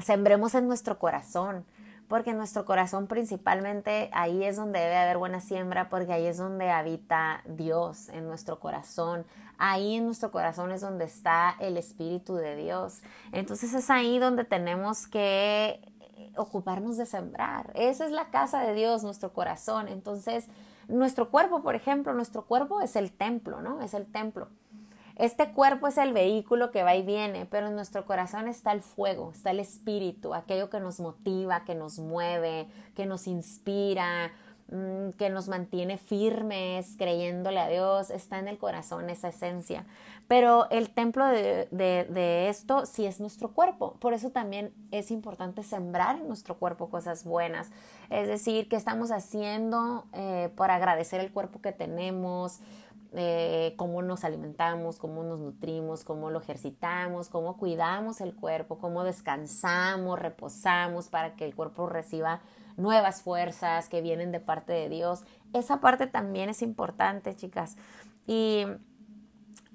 sembremos 0.03 0.55
en 0.55 0.67
nuestro 0.69 0.99
corazón, 0.99 1.65
porque 2.09 2.33
nuestro 2.35 2.65
corazón 2.65 3.07
principalmente 3.07 4.11
ahí 4.13 4.45
es 4.45 4.57
donde 4.57 4.79
debe 4.79 4.97
haber 4.97 5.19
buena 5.19 5.41
siembra, 5.41 5.89
porque 5.89 6.13
ahí 6.13 6.27
es 6.27 6.37
donde 6.37 6.71
habita 6.71 7.43
Dios, 7.47 8.09
en 8.11 8.27
nuestro 8.27 8.61
corazón. 8.61 9.25
Ahí 9.59 9.97
en 9.97 10.07
nuestro 10.07 10.31
corazón 10.31 10.73
es 10.73 10.81
donde 10.81 11.05
está 11.05 11.57
el 11.61 11.77
Espíritu 11.77 12.35
de 12.35 12.57
Dios. 12.57 13.03
Entonces 13.33 13.73
es 13.75 13.91
ahí 13.91 14.19
donde 14.19 14.45
tenemos 14.45 15.07
que 15.07 15.81
ocuparnos 16.37 16.97
de 16.97 17.07
sembrar. 17.07 17.73
Esa 17.75 18.05
es 18.07 18.13
la 18.13 18.31
casa 18.31 18.61
de 18.61 18.75
Dios, 18.75 19.03
nuestro 19.05 19.33
corazón. 19.33 19.89
Entonces, 19.89 20.47
nuestro 20.89 21.31
cuerpo, 21.31 21.63
por 21.63 21.75
ejemplo, 21.75 22.13
nuestro 22.15 22.45
cuerpo 22.45 22.81
es 22.81 22.97
el 22.97 23.13
templo, 23.13 23.61
¿no? 23.61 23.81
Es 23.81 23.95
el 23.95 24.07
templo. 24.07 24.49
Este 25.17 25.53
cuerpo 25.53 25.87
es 25.87 25.97
el 25.97 26.13
vehículo 26.13 26.71
que 26.71 26.83
va 26.83 26.97
y 26.97 27.03
viene, 27.03 27.47
pero 27.47 27.69
en 27.69 27.77
nuestro 27.77 28.05
corazón 28.05 28.49
está 28.49 28.73
el 28.73 28.83
fuego, 28.83 29.31
está 29.33 29.53
el 29.53 29.61
espíritu, 29.61 30.35
aquello 30.35 30.71
que 30.71 30.81
nos 30.81 30.99
motiva, 30.99 31.65
que 31.65 31.75
nos 31.75 31.99
mueve, 32.01 32.67
que 32.97 33.07
nos 33.07 33.29
inspira, 33.29 34.33
Mm, 34.69 35.11
que 35.19 35.29
nos 35.29 35.47
mantiene 35.49 35.99
firmes, 35.99 36.95
creyéndole 36.97 37.61
a 37.61 37.69
Dios, 37.69 38.09
está 38.09 38.39
en 38.39 38.49
el 38.49 38.57
corazón 38.57 39.11
esa 39.11 39.29
esencia. 39.29 39.85
Pero 40.27 40.71
el 40.71 40.89
templo 40.89 41.27
de, 41.27 41.69
de, 41.71 42.49
esto 42.49 42.87
sí 42.87 43.05
es 43.05 43.21
nuestro 43.21 43.53
cuerpo. 43.53 43.97
Por 44.01 44.15
eso 44.15 44.31
también 44.31 44.73
es 44.91 45.11
importante 45.11 45.63
sembrar 45.63 46.17
en 46.17 46.29
nuestro 46.29 46.57
cuerpo 46.57 46.89
cosas 46.89 47.25
buenas. 47.25 47.71
Es 48.09 48.27
decir, 48.27 48.67
que 48.69 48.77
estamos 48.77 49.11
haciendo 49.11 50.07
eh, 50.15 50.51
por 50.57 50.71
agradecer 50.71 51.21
el 51.21 51.31
cuerpo 51.31 51.61
que 51.61 51.73
tenemos, 51.73 52.61
eh, 53.17 53.75
cómo 53.77 54.03
nos 54.03 54.25
alimentamos, 54.25 54.99
cómo 54.99 55.23
nos 55.23 55.39
nutrimos, 55.39 56.03
cómo 56.03 56.31
lo 56.31 56.41
ejercitamos, 56.41 57.29
cómo 57.29 57.57
cuidamos 57.57 58.21
el 58.21 58.35
cuerpo, 58.35 58.79
cómo 58.79 59.05
descansamos, 59.05 60.19
reposamos 60.19 61.09
para 61.09 61.37
que 61.37 61.45
el 61.45 61.55
cuerpo 61.55 61.87
reciba 61.87 62.41
nuevas 62.77 63.23
fuerzas 63.23 63.89
que 63.89 64.01
vienen 64.01 64.33
de 64.33 64.41
parte 64.41 64.73
de 64.73 64.89
Dios. 64.89 65.23
Esa 65.53 65.81
parte 65.81 66.07
también 66.09 66.49
es 66.49 66.61
importante, 66.61 67.37
chicas. 67.37 67.77
Y 68.27 68.67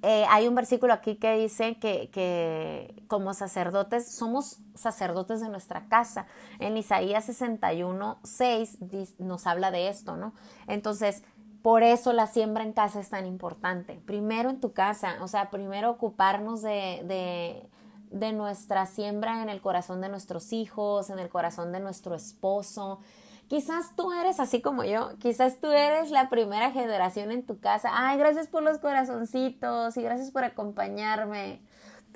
eh, 0.01 0.25
hay 0.29 0.47
un 0.47 0.55
versículo 0.55 0.93
aquí 0.93 1.15
que 1.15 1.37
dice 1.37 1.77
que, 1.77 2.09
que, 2.09 3.03
como 3.07 3.33
sacerdotes, 3.33 4.09
somos 4.11 4.59
sacerdotes 4.75 5.41
de 5.41 5.49
nuestra 5.49 5.87
casa. 5.87 6.25
En 6.59 6.77
Isaías 6.77 7.25
61, 7.25 8.19
6 8.23 8.79
nos 9.19 9.47
habla 9.47 9.71
de 9.71 9.89
esto, 9.89 10.15
¿no? 10.15 10.33
Entonces, 10.67 11.23
por 11.61 11.83
eso 11.83 12.13
la 12.13 12.27
siembra 12.27 12.63
en 12.63 12.73
casa 12.73 12.99
es 12.99 13.09
tan 13.09 13.25
importante. 13.25 14.01
Primero 14.05 14.49
en 14.49 14.59
tu 14.59 14.73
casa, 14.73 15.17
o 15.21 15.27
sea, 15.27 15.49
primero 15.49 15.89
ocuparnos 15.91 16.61
de, 16.61 17.67
de 18.11 18.33
nuestra 18.33 18.85
siembra 18.85 19.41
en 19.43 19.49
el 19.49 19.61
corazón 19.61 20.01
de 20.01 20.09
nuestros 20.09 20.53
hijos, 20.53 21.09
en 21.09 21.19
el 21.19 21.29
corazón 21.29 21.71
de 21.71 21.79
nuestro 21.79 22.15
esposo. 22.15 22.99
Quizás 23.47 23.95
tú 23.95 24.13
eres 24.13 24.39
así 24.39 24.61
como 24.61 24.83
yo, 24.83 25.17
quizás 25.19 25.59
tú 25.59 25.71
eres 25.71 26.11
la 26.11 26.29
primera 26.29 26.71
generación 26.71 27.31
en 27.31 27.43
tu 27.43 27.59
casa. 27.59 27.89
Ay, 27.93 28.17
gracias 28.17 28.47
por 28.47 28.61
los 28.61 28.77
corazoncitos 28.77 29.97
y 29.97 30.03
gracias 30.03 30.31
por 30.31 30.43
acompañarme. 30.43 31.59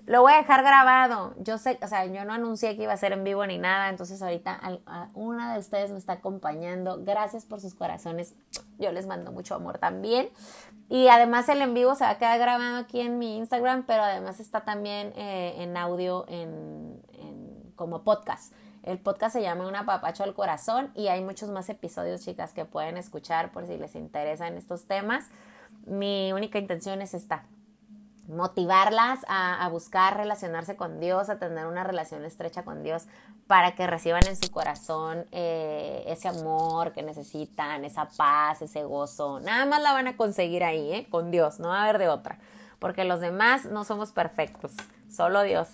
Lo 0.05 0.21
voy 0.21 0.33
a 0.33 0.37
dejar 0.37 0.63
grabado. 0.63 1.33
Yo 1.37 1.57
sé, 1.57 1.79
o 1.81 1.87
sea, 1.87 2.05
yo 2.05 2.25
no 2.25 2.33
anuncié 2.33 2.75
que 2.75 2.83
iba 2.83 2.93
a 2.93 2.97
ser 2.97 3.13
en 3.13 3.23
vivo 3.23 3.45
ni 3.45 3.57
nada, 3.57 3.89
entonces 3.89 4.21
ahorita 4.21 4.59
una 5.13 5.53
de 5.53 5.59
ustedes 5.59 5.91
me 5.91 5.97
está 5.97 6.13
acompañando. 6.13 7.03
Gracias 7.03 7.45
por 7.45 7.61
sus 7.61 7.73
corazones. 7.73 8.35
Yo 8.77 8.91
les 8.91 9.07
mando 9.07 9.31
mucho 9.31 9.55
amor 9.55 9.77
también. 9.77 10.29
Y 10.89 11.07
además 11.07 11.47
el 11.47 11.61
en 11.61 11.73
vivo 11.73 11.95
se 11.95 12.03
va 12.03 12.11
a 12.11 12.17
quedar 12.17 12.37
grabado 12.37 12.77
aquí 12.77 12.99
en 12.99 13.17
mi 13.17 13.37
Instagram, 13.37 13.83
pero 13.85 14.03
además 14.03 14.39
está 14.41 14.61
también 14.61 15.13
eh, 15.15 15.55
en 15.59 15.77
audio 15.77 16.25
en, 16.27 17.01
como 17.75 18.03
podcast. 18.03 18.53
El 18.83 18.99
podcast 18.99 19.33
se 19.33 19.41
llama 19.41 19.67
Una 19.67 19.85
papacho 19.85 20.25
al 20.25 20.33
corazón 20.33 20.91
y 20.93 21.07
hay 21.07 21.23
muchos 21.23 21.49
más 21.49 21.69
episodios, 21.69 22.21
chicas, 22.25 22.51
que 22.51 22.65
pueden 22.65 22.97
escuchar 22.97 23.53
por 23.53 23.65
si 23.65 23.77
les 23.77 23.95
interesan 23.95 24.57
estos 24.57 24.85
temas. 24.85 25.29
Mi 25.85 26.33
única 26.33 26.59
intención 26.59 27.01
es 27.01 27.13
esta, 27.13 27.45
motivarlas 28.27 29.19
a, 29.27 29.67
buscar 29.69 30.17
relacionarse 30.17 30.75
con 30.75 30.99
Dios, 30.99 31.29
a 31.29 31.39
tener 31.39 31.65
una 31.65 31.83
relación 31.83 32.23
estrecha 32.25 32.63
con 32.63 32.83
Dios, 32.83 33.05
para 33.47 33.75
que 33.75 33.85
reciban 33.87 34.25
en 34.27 34.35
su 34.35 34.49
corazón 34.51 35.25
eh, 35.31 36.03
ese 36.07 36.29
amor 36.29 36.93
que 36.93 37.03
necesitan, 37.03 37.83
esa 37.83 38.07
paz, 38.09 38.61
ese 38.61 38.83
gozo. 38.83 39.39
Nada 39.41 39.65
más 39.65 39.81
la 39.81 39.91
van 39.91 40.07
a 40.07 40.17
conseguir 40.17 40.63
ahí, 40.63 40.93
¿eh? 40.93 41.07
con 41.09 41.31
Dios, 41.31 41.59
no 41.59 41.69
va 41.69 41.79
a 41.79 41.83
haber 41.83 41.97
de 41.97 42.09
otra, 42.09 42.39
porque 42.79 43.03
los 43.03 43.19
demás 43.19 43.65
no 43.65 43.83
somos 43.83 44.11
perfectos, 44.11 44.71
solo 45.09 45.43
Dios. 45.43 45.67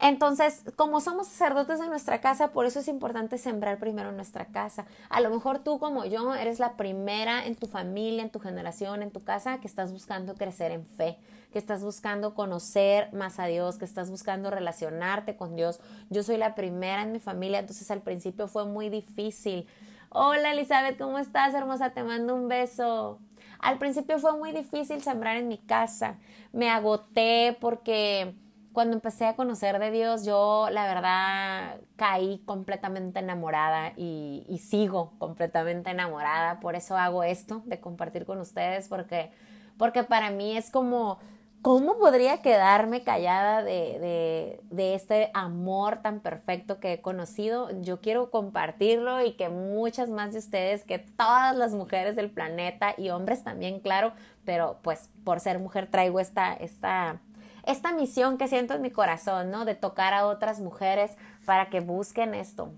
Entonces, 0.00 0.64
como 0.76 1.00
somos 1.00 1.28
sacerdotes 1.28 1.78
de 1.80 1.86
nuestra 1.86 2.20
casa, 2.20 2.48
por 2.48 2.66
eso 2.66 2.80
es 2.80 2.88
importante 2.88 3.38
sembrar 3.38 3.78
primero 3.78 4.10
en 4.10 4.16
nuestra 4.16 4.46
casa. 4.46 4.86
A 5.08 5.20
lo 5.20 5.30
mejor 5.30 5.60
tú 5.60 5.78
como 5.78 6.04
yo 6.04 6.34
eres 6.34 6.58
la 6.58 6.76
primera 6.76 7.46
en 7.46 7.54
tu 7.54 7.68
familia, 7.68 8.22
en 8.22 8.30
tu 8.30 8.40
generación, 8.40 9.02
en 9.02 9.10
tu 9.10 9.22
casa 9.22 9.58
que 9.58 9.68
estás 9.68 9.92
buscando 9.92 10.34
crecer 10.34 10.72
en 10.72 10.84
fe, 10.84 11.18
que 11.54 11.60
estás 11.60 11.84
buscando 11.84 12.34
conocer 12.34 13.12
más 13.12 13.38
a 13.38 13.46
Dios, 13.46 13.78
que 13.78 13.84
estás 13.84 14.10
buscando 14.10 14.50
relacionarte 14.50 15.36
con 15.36 15.54
Dios. 15.54 15.78
Yo 16.10 16.24
soy 16.24 16.36
la 16.36 16.56
primera 16.56 17.02
en 17.02 17.12
mi 17.12 17.20
familia, 17.20 17.60
entonces 17.60 17.92
al 17.92 18.02
principio 18.02 18.48
fue 18.48 18.66
muy 18.66 18.88
difícil. 18.88 19.68
Hola 20.08 20.50
Elizabeth, 20.50 20.98
¿cómo 20.98 21.16
estás, 21.20 21.54
hermosa? 21.54 21.90
Te 21.90 22.02
mando 22.02 22.34
un 22.34 22.48
beso. 22.48 23.20
Al 23.60 23.78
principio 23.78 24.18
fue 24.18 24.36
muy 24.36 24.50
difícil 24.50 25.00
sembrar 25.00 25.36
en 25.36 25.46
mi 25.46 25.58
casa. 25.58 26.18
Me 26.50 26.70
agoté 26.70 27.56
porque 27.60 28.34
cuando 28.72 28.94
empecé 28.96 29.26
a 29.26 29.36
conocer 29.36 29.78
de 29.78 29.92
Dios, 29.92 30.24
yo 30.26 30.66
la 30.72 30.88
verdad 30.92 31.80
caí 31.94 32.42
completamente 32.46 33.20
enamorada 33.20 33.92
y, 33.96 34.60
sigo 34.60 35.12
completamente 35.18 35.90
enamorada. 35.90 36.58
Por 36.58 36.74
eso 36.74 36.96
hago 36.96 37.22
esto 37.22 37.62
de 37.66 37.78
compartir 37.78 38.26
con 38.26 38.40
ustedes, 38.40 38.88
porque, 38.88 39.30
porque 39.78 40.02
para 40.02 40.30
mí 40.30 40.56
es 40.56 40.72
como, 40.72 41.20
¿cómo 41.64 41.96
podría 41.96 42.42
quedarme 42.42 43.04
callada 43.04 43.62
de, 43.62 44.60
de, 44.70 44.94
este 44.94 45.30
amor 45.32 46.02
tan 46.02 46.20
perfecto 46.20 46.78
que 46.78 46.92
he 46.92 47.00
conocido? 47.00 47.70
Yo 47.80 48.02
quiero 48.02 48.30
compartirlo 48.30 49.24
y 49.24 49.32
que 49.32 49.48
muchas 49.48 50.10
más 50.10 50.34
de 50.34 50.40
ustedes, 50.40 50.84
que 50.84 50.98
todas 50.98 51.56
las 51.56 51.72
mujeres 51.72 52.16
del 52.16 52.30
planeta 52.30 52.94
y 52.98 53.08
hombres 53.08 53.44
también, 53.44 53.80
claro, 53.80 54.12
pero 54.44 54.76
pues 54.82 55.08
por 55.24 55.40
ser 55.40 55.58
mujer 55.58 55.90
traigo 55.90 56.20
esta, 56.20 56.52
esta 56.52 57.22
esta 57.64 57.92
misión 57.92 58.36
que 58.36 58.46
siento 58.46 58.74
en 58.74 58.82
mi 58.82 58.90
corazón, 58.90 59.50
¿no? 59.50 59.64
De 59.64 59.74
tocar 59.74 60.12
a 60.12 60.26
otras 60.26 60.60
mujeres 60.60 61.16
para 61.46 61.70
que 61.70 61.80
busquen 61.80 62.34
esto, 62.34 62.74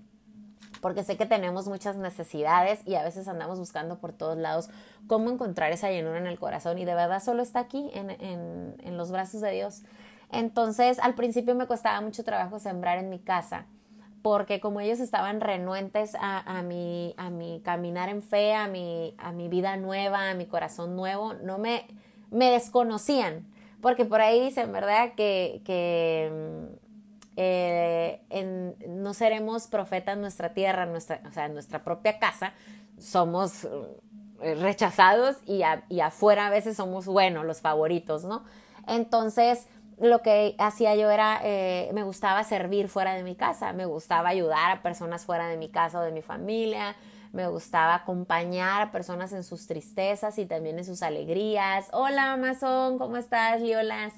porque 0.81 1.03
sé 1.03 1.17
que 1.17 1.25
tenemos 1.25 1.67
muchas 1.67 1.97
necesidades 1.97 2.81
y 2.85 2.95
a 2.95 3.03
veces 3.03 3.27
andamos 3.27 3.59
buscando 3.59 3.99
por 3.99 4.13
todos 4.13 4.37
lados 4.37 4.69
cómo 5.07 5.29
encontrar 5.29 5.71
esa 5.71 5.89
llenura 5.89 6.17
en 6.17 6.27
el 6.27 6.39
corazón 6.39 6.77
y 6.77 6.85
de 6.85 6.95
verdad 6.95 7.21
solo 7.21 7.41
está 7.41 7.59
aquí, 7.59 7.89
en, 7.93 8.09
en, 8.09 8.97
los 8.97 9.11
brazos 9.11 9.41
de 9.41 9.51
Dios. 9.51 9.83
Entonces, 10.31 10.99
al 10.99 11.15
principio 11.15 11.55
me 11.55 11.67
costaba 11.67 12.01
mucho 12.01 12.23
trabajo 12.23 12.59
sembrar 12.59 12.97
en 12.97 13.09
mi 13.09 13.19
casa, 13.19 13.65
porque 14.21 14.59
como 14.59 14.79
ellos 14.79 14.99
estaban 14.99 15.39
renuentes 15.39 16.15
a, 16.15 16.39
a, 16.57 16.61
mi, 16.63 17.13
a 17.17 17.29
mi 17.29 17.61
caminar 17.63 18.09
en 18.09 18.23
fe, 18.23 18.53
a 18.53 18.67
mi, 18.67 19.15
a 19.17 19.31
mi 19.31 19.47
vida 19.47 19.77
nueva, 19.77 20.31
a 20.31 20.33
mi 20.33 20.45
corazón 20.45 20.95
nuevo, 20.95 21.33
no 21.35 21.57
me, 21.59 21.85
me 22.31 22.51
desconocían, 22.51 23.45
porque 23.81 24.05
por 24.05 24.21
ahí 24.21 24.41
dicen, 24.41 24.71
¿verdad? 24.73 25.13
Que, 25.15 25.61
que 25.63 26.67
eh, 27.39 28.19
en, 28.31 28.75
no 28.87 29.13
seremos 29.13 29.67
profetas 29.67 30.15
en 30.15 30.21
nuestra 30.21 30.55
tierra, 30.55 30.87
nuestra, 30.87 31.21
o 31.27 31.31
sea, 31.31 31.45
en 31.45 31.53
nuestra 31.53 31.83
propia 31.83 32.17
casa, 32.17 32.53
somos 32.97 33.65
eh, 34.41 34.55
rechazados 34.55 35.37
y, 35.45 35.61
afuera 36.01 36.47
a 36.47 36.49
veces 36.49 36.77
somos, 36.77 37.05
bueno, 37.05 37.43
los 37.43 37.61
favoritos, 37.61 38.23
¿no? 38.23 38.43
Entonces, 38.87 39.67
lo 39.99 40.23
que 40.23 40.55
hacía 40.57 40.95
yo 40.95 41.11
era, 41.11 41.39
eh, 41.43 41.91
me 41.93 42.01
gustaba 42.01 42.43
servir 42.43 42.89
fuera 42.89 43.13
de 43.13 43.21
mi 43.21 43.35
casa, 43.35 43.71
me 43.71 43.85
gustaba 43.85 44.29
ayudar 44.29 44.71
a 44.71 44.81
personas 44.81 45.23
fuera 45.23 45.47
de 45.47 45.57
mi 45.57 45.69
casa 45.69 45.99
o 45.99 46.01
de 46.01 46.11
mi 46.11 46.23
familia, 46.23 46.95
me 47.33 47.47
gustaba 47.47 47.93
acompañar 47.93 48.81
a 48.81 48.91
personas 48.91 49.31
en 49.31 49.43
sus 49.43 49.67
tristezas 49.67 50.39
y 50.39 50.47
también 50.47 50.79
en 50.79 50.85
sus 50.85 51.03
alegrías. 51.03 51.87
Hola 51.93 52.33
Amazon, 52.33 52.97
¿cómo 52.97 53.17
estás, 53.17 53.61
Liolas? 53.61 54.13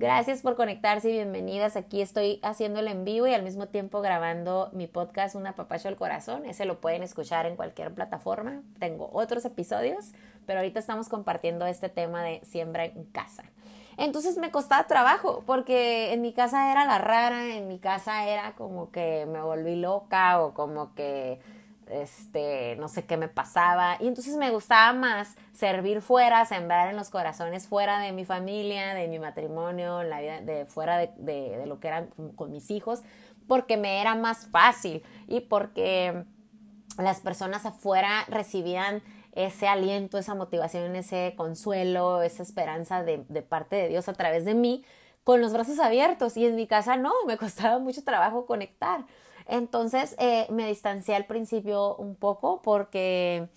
Gracias 0.00 0.42
por 0.42 0.54
conectarse 0.54 1.10
y 1.10 1.14
bienvenidas. 1.14 1.74
Aquí 1.74 2.00
estoy 2.00 2.38
haciendo 2.44 2.78
el 2.78 2.86
en 2.86 3.04
vivo 3.04 3.26
y 3.26 3.34
al 3.34 3.42
mismo 3.42 3.66
tiempo 3.66 4.00
grabando 4.00 4.70
mi 4.72 4.86
podcast 4.86 5.34
Una 5.34 5.56
papacho 5.56 5.88
al 5.88 5.96
corazón. 5.96 6.46
Ese 6.46 6.66
lo 6.66 6.80
pueden 6.80 7.02
escuchar 7.02 7.46
en 7.46 7.56
cualquier 7.56 7.92
plataforma. 7.92 8.62
Tengo 8.78 9.10
otros 9.12 9.44
episodios, 9.44 10.12
pero 10.46 10.60
ahorita 10.60 10.78
estamos 10.78 11.08
compartiendo 11.08 11.66
este 11.66 11.88
tema 11.88 12.22
de 12.22 12.40
siembra 12.44 12.84
en 12.84 13.06
casa. 13.06 13.42
Entonces 13.96 14.38
me 14.38 14.52
costaba 14.52 14.86
trabajo 14.86 15.42
porque 15.44 16.12
en 16.12 16.22
mi 16.22 16.32
casa 16.32 16.70
era 16.70 16.84
la 16.84 16.98
rara, 16.98 17.56
en 17.56 17.66
mi 17.66 17.80
casa 17.80 18.28
era 18.28 18.52
como 18.52 18.92
que 18.92 19.26
me 19.26 19.40
volví 19.40 19.74
loca 19.74 20.40
o 20.40 20.54
como 20.54 20.94
que 20.94 21.40
este, 21.90 22.76
no 22.76 22.88
sé 22.88 23.04
qué 23.04 23.16
me 23.16 23.28
pasaba. 23.28 23.96
Y 24.00 24.08
entonces 24.08 24.36
me 24.36 24.50
gustaba 24.50 24.92
más 24.92 25.36
servir 25.52 26.00
fuera, 26.02 26.44
sembrar 26.44 26.88
en 26.88 26.96
los 26.96 27.10
corazones 27.10 27.66
fuera 27.66 27.98
de 28.00 28.12
mi 28.12 28.24
familia, 28.24 28.94
de 28.94 29.08
mi 29.08 29.18
matrimonio, 29.18 29.98
de 29.98 30.66
fuera 30.66 30.98
de, 30.98 31.10
de, 31.18 31.66
lo 31.66 31.80
que 31.80 31.88
eran 31.88 32.08
con 32.36 32.50
mis 32.50 32.70
hijos, 32.70 33.02
porque 33.46 33.76
me 33.76 34.00
era 34.00 34.14
más 34.14 34.46
fácil 34.46 35.02
y 35.26 35.40
porque 35.40 36.24
las 36.98 37.20
personas 37.20 37.64
afuera 37.66 38.24
recibían 38.28 39.02
ese 39.32 39.68
aliento, 39.68 40.18
esa 40.18 40.34
motivación, 40.34 40.96
ese 40.96 41.34
consuelo, 41.36 42.22
esa 42.22 42.42
esperanza 42.42 43.04
de, 43.04 43.24
de, 43.28 43.42
parte 43.42 43.76
de 43.76 43.88
Dios 43.88 44.08
a 44.08 44.12
través 44.12 44.44
de 44.44 44.54
mí, 44.54 44.84
con 45.22 45.40
los 45.40 45.52
brazos 45.52 45.78
abiertos. 45.78 46.36
Y 46.36 46.46
en 46.46 46.56
mi 46.56 46.66
casa 46.66 46.96
no, 46.96 47.12
me 47.26 47.36
costaba 47.36 47.78
mucho 47.78 48.02
trabajo 48.02 48.46
conectar. 48.46 49.04
Entonces 49.48 50.14
eh, 50.18 50.46
me 50.50 50.66
distancié 50.68 51.16
al 51.16 51.24
principio 51.24 51.96
un 51.96 52.14
poco 52.14 52.60
porque, 52.62 53.48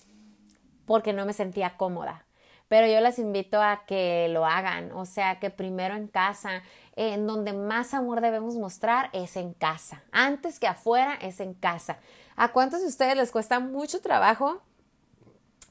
porque 0.85 1.13
no 1.13 1.25
me 1.25 1.33
sentía 1.33 1.77
cómoda. 1.77 2.25
Pero 2.69 2.87
yo 2.87 3.01
les 3.01 3.19
invito 3.19 3.61
a 3.61 3.83
que 3.85 4.29
lo 4.29 4.45
hagan, 4.45 4.93
o 4.93 5.05
sea, 5.05 5.39
que 5.39 5.49
primero 5.49 5.93
en 5.93 6.07
casa, 6.07 6.63
en 6.95 7.27
donde 7.27 7.51
más 7.51 7.93
amor 7.93 8.21
debemos 8.21 8.55
mostrar 8.55 9.09
es 9.11 9.35
en 9.35 9.53
casa. 9.53 10.01
Antes 10.13 10.57
que 10.57 10.67
afuera 10.67 11.15
es 11.15 11.41
en 11.41 11.53
casa. 11.53 11.99
¿A 12.37 12.53
cuántos 12.53 12.79
de 12.81 12.87
ustedes 12.87 13.17
les 13.17 13.29
cuesta 13.29 13.59
mucho 13.59 13.99
trabajo 13.99 14.61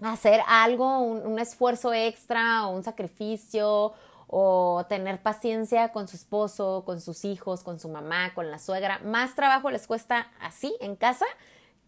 hacer 0.03 0.41
algo, 0.47 1.01
un 1.01 1.39
esfuerzo 1.39 1.95
extra 1.95 2.67
o 2.67 2.77
un 2.77 2.85
sacrificio 2.85 3.95
o 4.33 4.87
tener 4.89 5.21
paciencia 5.21 5.89
con 5.89 6.07
su 6.07 6.17
esposo, 6.17 6.85
con 6.87 7.01
sus 7.01 7.25
hijos, 7.25 7.65
con 7.65 7.81
su 7.81 7.89
mamá, 7.89 8.33
con 8.33 8.51
la 8.51 8.61
suegra. 8.61 9.01
Más 9.05 9.35
trabajo 9.35 9.71
les 9.71 9.89
cuesta 9.89 10.29
así 10.41 10.75
en 10.81 10.95
casa 10.95 11.27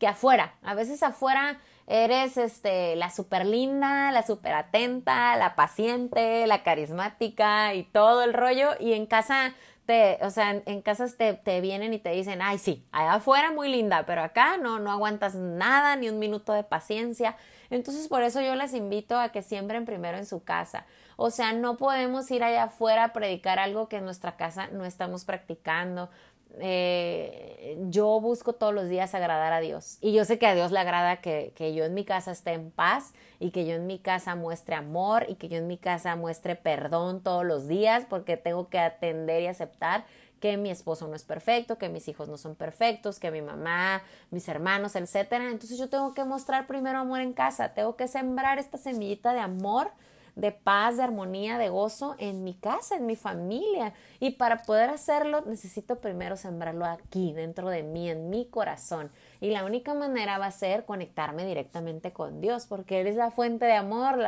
que 0.01 0.09
afuera. 0.09 0.57
A 0.63 0.75
veces 0.75 1.05
afuera 1.05 1.61
eres 1.87 2.37
este, 2.37 2.97
la 2.97 3.11
super 3.11 3.47
linda, 3.47 4.11
la 4.11 4.27
super 4.27 4.55
atenta, 4.55 5.37
la 5.37 5.55
paciente, 5.55 6.49
la 6.49 6.65
carismática 6.65 7.75
y 7.75 7.85
todo 7.85 8.25
el 8.25 8.35
rollo. 8.35 8.71
Y 8.81 8.95
en 8.95 9.07
casa 9.07 9.55
te, 9.87 10.19
o 10.23 10.31
sea, 10.31 10.63
en, 10.67 10.83
casas 10.83 11.17
te, 11.17 11.35
te, 11.35 11.61
vienen 11.61 11.95
y 11.95 12.01
te 12.01 12.11
dicen, 12.11 12.43
ay, 12.43 12.59
sí, 12.59 12.85
allá 12.91 13.15
afuera 13.15 13.53
muy 13.53 13.69
linda, 13.69 14.05
pero 14.05 14.23
acá 14.23 14.57
no, 14.57 14.81
no 14.81 14.91
aguantas 14.91 15.37
nada, 15.37 15.95
ni 15.95 16.09
un 16.09 16.19
minuto 16.19 16.53
de 16.53 16.65
paciencia. 16.65 17.37
Entonces, 17.71 18.09
por 18.09 18.25
eso 18.25 18.41
yo 18.41 18.57
les 18.57 18.75
invito 18.75 19.17
a 19.17 19.31
que 19.31 19.43
siembren 19.43 19.85
primero 19.85 20.19
en 20.19 20.27
su 20.27 20.43
casa. 20.43 20.87
O 21.25 21.31
sea, 21.31 21.53
no 21.53 21.77
podemos 21.77 22.29
ir 22.33 22.43
allá 22.43 22.65
afuera 22.65 23.05
a 23.05 23.13
predicar 23.13 23.61
algo 23.61 23.89
que 23.89 23.99
en 23.99 24.05
nuestra 24.05 24.37
casa 24.37 24.67
no 24.73 24.85
estamos 24.85 25.25
practicando. 25.25 26.11
Eh, 26.59 27.79
yo 27.91 28.21
busco 28.21 28.55
todos 28.55 28.75
los 28.75 28.89
días 28.89 29.15
agradar 29.15 29.53
a 29.53 29.61
Dios 29.61 29.99
y 30.01 30.13
yo 30.13 30.25
sé 30.25 30.41
que 30.41 30.49
a 30.49 30.55
Dios 30.57 30.73
le 30.73 30.81
agrada 30.81 31.21
que, 31.21 31.53
que, 31.55 31.75
yo 31.75 31.85
en 31.85 31.95
mi 31.95 32.05
casa 32.05 32.33
esté 32.33 32.55
en 32.55 32.73
paz 32.73 33.15
y 33.39 33.53
que 33.53 33.65
yo 33.65 33.75
en 33.75 33.87
mi 33.87 34.01
casa 34.01 34.35
muestre 34.35 34.75
amor 34.75 35.25
y 35.29 35.37
que 35.37 35.49
yo 35.49 35.59
en 35.59 35.69
mi 35.69 35.79
casa 35.79 36.17
muestre 36.17 36.57
perdón 36.57 37.23
todos 37.23 37.47
los 37.47 37.69
días 37.69 38.05
porque 38.11 38.37
tengo 38.37 38.69
que 38.69 38.81
atender 38.81 39.43
y 39.43 39.47
aceptar 39.47 40.05
que 40.41 40.57
mi 40.57 40.71
esposo 40.73 41.07
no 41.07 41.15
es 41.15 41.23
perfecto, 41.23 41.79
que 41.79 41.89
mis 41.89 42.09
hijos 42.09 42.29
no 42.29 42.37
son 42.37 42.57
perfectos, 42.57 43.21
que 43.21 43.31
mi 43.31 43.43
mamá, 43.43 44.03
mis 44.33 44.49
hermanos, 44.49 44.97
etcétera. 44.97 45.53
Entonces 45.53 45.79
yo 45.79 45.89
tengo 45.89 46.15
que 46.15 46.25
mostrar 46.25 46.67
primero 46.67 46.99
amor 46.99 47.21
en 47.21 47.33
casa, 47.33 47.75
tengo 47.75 47.95
que 47.95 48.09
sembrar 48.09 48.59
esta 48.59 48.77
semillita 48.77 49.35
de 49.35 49.39
amor 49.39 49.93
de 50.35 50.53
paz, 50.53 50.97
de 50.97 51.03
armonía, 51.03 51.59
de 51.59 51.69
gozo 51.69 52.17
en 52.19 52.45
mi 52.45 52.55
casa, 52.55 52.97
en 52.97 53.07
mi 53.07 53.17
familia. 53.17 53.93
Y 54.21 54.33
para 54.33 54.63
poder 54.63 54.91
hacerlo 54.91 55.43
necesito 55.43 55.97
primero 55.97 56.37
sembrarlo 56.37 56.85
aquí, 56.87 57.33
dentro 57.33 57.69
de 57.69 57.83
mí, 57.83 58.09
en 58.11 58.31
mi 58.31 58.47
corazón. 58.47 59.11
Y 59.41 59.51
la 59.51 59.65
única 59.65 59.95
manera 59.95 60.39
va 60.39 60.47
a 60.47 60.53
ser 60.53 60.85
conectarme 60.85 61.45
directamente 61.47 62.13
con 62.13 62.41
Dios, 62.41 62.67
porque 62.67 63.01
Él 63.01 63.07
es 63.07 63.17
la 63.17 63.31
fuente 63.31 63.65
de 63.67 63.75
amor, 63.75 64.19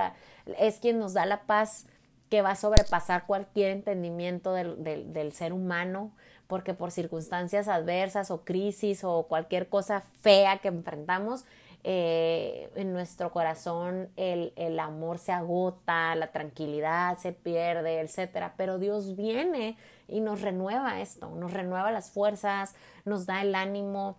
es 0.58 0.78
quien 0.78 0.98
nos 0.98 1.14
da 1.14 1.26
la 1.26 1.42
paz 1.42 1.86
que 2.28 2.42
va 2.42 2.50
a 2.50 2.56
sobrepasar 2.56 3.26
cualquier 3.26 3.70
entendimiento 3.70 4.52
del, 4.52 4.82
del, 4.82 5.12
del 5.12 5.32
ser 5.32 5.52
humano 5.52 6.12
porque 6.46 6.74
por 6.74 6.90
circunstancias 6.90 7.68
adversas 7.68 8.30
o 8.30 8.44
crisis 8.44 9.02
o 9.04 9.24
cualquier 9.28 9.68
cosa 9.68 10.02
fea 10.20 10.58
que 10.58 10.68
enfrentamos, 10.68 11.44
eh, 11.86 12.70
en 12.76 12.94
nuestro 12.94 13.30
corazón 13.30 14.08
el, 14.16 14.54
el, 14.56 14.80
amor 14.80 15.18
se 15.18 15.32
agota, 15.32 16.14
la 16.14 16.32
tranquilidad 16.32 17.18
se 17.18 17.32
pierde, 17.32 18.00
etcétera. 18.00 18.54
Pero 18.56 18.78
Dios 18.78 19.16
viene 19.16 19.76
y 20.08 20.20
nos 20.20 20.40
renueva 20.40 21.02
esto, 21.02 21.28
nos 21.36 21.52
renueva 21.52 21.92
las 21.92 22.10
fuerzas, 22.10 22.74
nos 23.04 23.26
da 23.26 23.42
el 23.42 23.54
ánimo. 23.54 24.16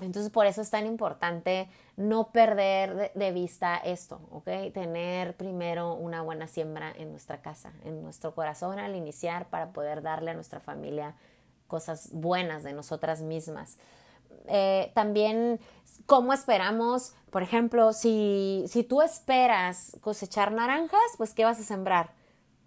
Entonces 0.00 0.30
por 0.30 0.46
eso 0.46 0.62
es 0.62 0.70
tan 0.70 0.86
importante 0.86 1.68
no 1.96 2.32
perder 2.32 3.12
de, 3.14 3.32
vista 3.32 3.76
esto, 3.76 4.20
¿ok? 4.30 4.72
Tener 4.72 5.36
primero 5.36 5.94
una 5.94 6.22
buena 6.22 6.46
siembra 6.46 6.92
en 6.96 7.10
nuestra 7.10 7.42
casa, 7.42 7.72
en 7.84 8.02
nuestro 8.02 8.34
corazón 8.34 8.78
al 8.78 8.94
iniciar 8.94 9.48
para 9.50 9.72
poder 9.72 10.00
darle 10.00 10.30
a 10.30 10.34
nuestra 10.34 10.60
familia 10.60 11.14
cosas 11.66 12.10
buenas 12.12 12.62
de 12.62 12.72
nosotras 12.72 13.20
mismas. 13.20 13.78
Eh, 14.46 14.92
también 14.94 15.60
cómo 16.06 16.32
esperamos, 16.32 17.14
por 17.30 17.42
ejemplo, 17.42 17.92
si, 17.92 18.64
si 18.68 18.84
tú 18.84 19.02
esperas 19.02 19.96
cosechar 20.00 20.52
naranjas, 20.52 21.00
pues 21.16 21.34
¿qué 21.34 21.44
vas 21.44 21.58
a 21.60 21.64
sembrar? 21.64 22.12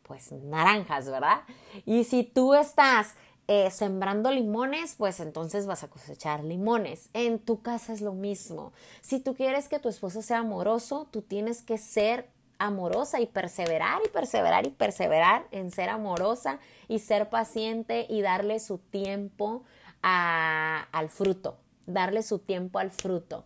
Pues 0.04 0.32
naranjas, 0.32 1.10
¿verdad? 1.10 1.42
Y 1.86 2.04
si 2.04 2.24
tú 2.24 2.54
estás 2.54 3.16
eh, 3.48 3.72
sembrando 3.72 4.32
limones, 4.32 4.96
pues 4.96 5.20
entonces 5.20 5.66
vas 5.66 5.84
a 5.84 5.88
cosechar 5.90 6.44
limones. 6.44 7.10
En 7.14 7.40
tu 7.40 7.62
casa 7.62 7.94
es 7.94 8.02
lo 8.02 8.14
mismo. 8.14 8.74
Si 9.02 9.20
tú 9.20 9.34
quieres 9.34 9.68
que 9.68 9.80
tu 9.80 9.90
esposo 9.90 10.22
sea 10.22 10.40
amoroso, 10.40 11.08
tú 11.10 11.22
tienes 11.24 11.64
que 11.64 11.78
ser 11.78 12.30
amorosa 12.60 13.22
y 13.22 13.26
perseverar 13.26 14.02
y 14.06 14.10
perseverar 14.10 14.68
y 14.68 14.70
perseverar 14.70 15.48
en 15.50 15.72
ser 15.72 15.90
amorosa 15.90 16.60
y 16.88 17.00
ser 17.00 17.30
paciente 17.30 18.06
y 18.08 18.22
darle 18.22 18.60
su 18.60 18.78
tiempo 18.78 19.64
a, 20.02 20.88
al 20.92 21.10
fruto, 21.10 21.58
darle 21.86 22.24
su 22.24 22.40
tiempo 22.40 22.80
al 22.80 22.92
fruto. 22.92 23.44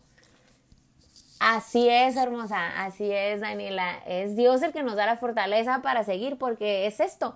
Así 1.40 1.90
es, 1.90 2.16
hermosa, 2.16 2.84
así 2.86 3.12
es, 3.12 3.42
Daniela. 3.42 3.98
Es 4.08 4.36
Dios 4.36 4.62
el 4.62 4.72
que 4.72 4.82
nos 4.82 4.96
da 4.96 5.06
la 5.06 5.18
fortaleza 5.18 5.82
para 5.82 6.04
seguir, 6.04 6.38
porque 6.38 6.88
es 6.88 7.02
esto. 7.02 7.36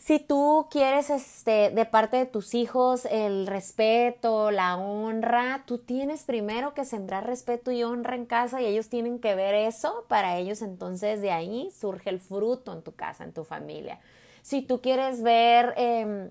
Si 0.00 0.18
tú 0.18 0.66
quieres 0.70 1.10
este, 1.10 1.70
de 1.70 1.84
parte 1.84 2.16
de 2.16 2.24
tus 2.24 2.54
hijos 2.54 3.04
el 3.04 3.46
respeto, 3.46 4.50
la 4.50 4.78
honra, 4.78 5.62
tú 5.66 5.76
tienes 5.76 6.24
primero 6.24 6.72
que 6.72 6.86
sembrar 6.86 7.26
respeto 7.26 7.70
y 7.70 7.84
honra 7.84 8.16
en 8.16 8.24
casa 8.24 8.62
y 8.62 8.66
ellos 8.66 8.88
tienen 8.88 9.20
que 9.20 9.34
ver 9.34 9.54
eso 9.54 10.06
para 10.08 10.38
ellos 10.38 10.62
entonces 10.62 11.20
de 11.20 11.32
ahí 11.32 11.70
surge 11.78 12.08
el 12.08 12.18
fruto 12.18 12.72
en 12.72 12.82
tu 12.82 12.92
casa, 12.92 13.24
en 13.24 13.34
tu 13.34 13.44
familia. 13.44 14.00
Si 14.40 14.62
tú 14.62 14.80
quieres 14.80 15.22
ver 15.22 15.74
eh, 15.76 16.30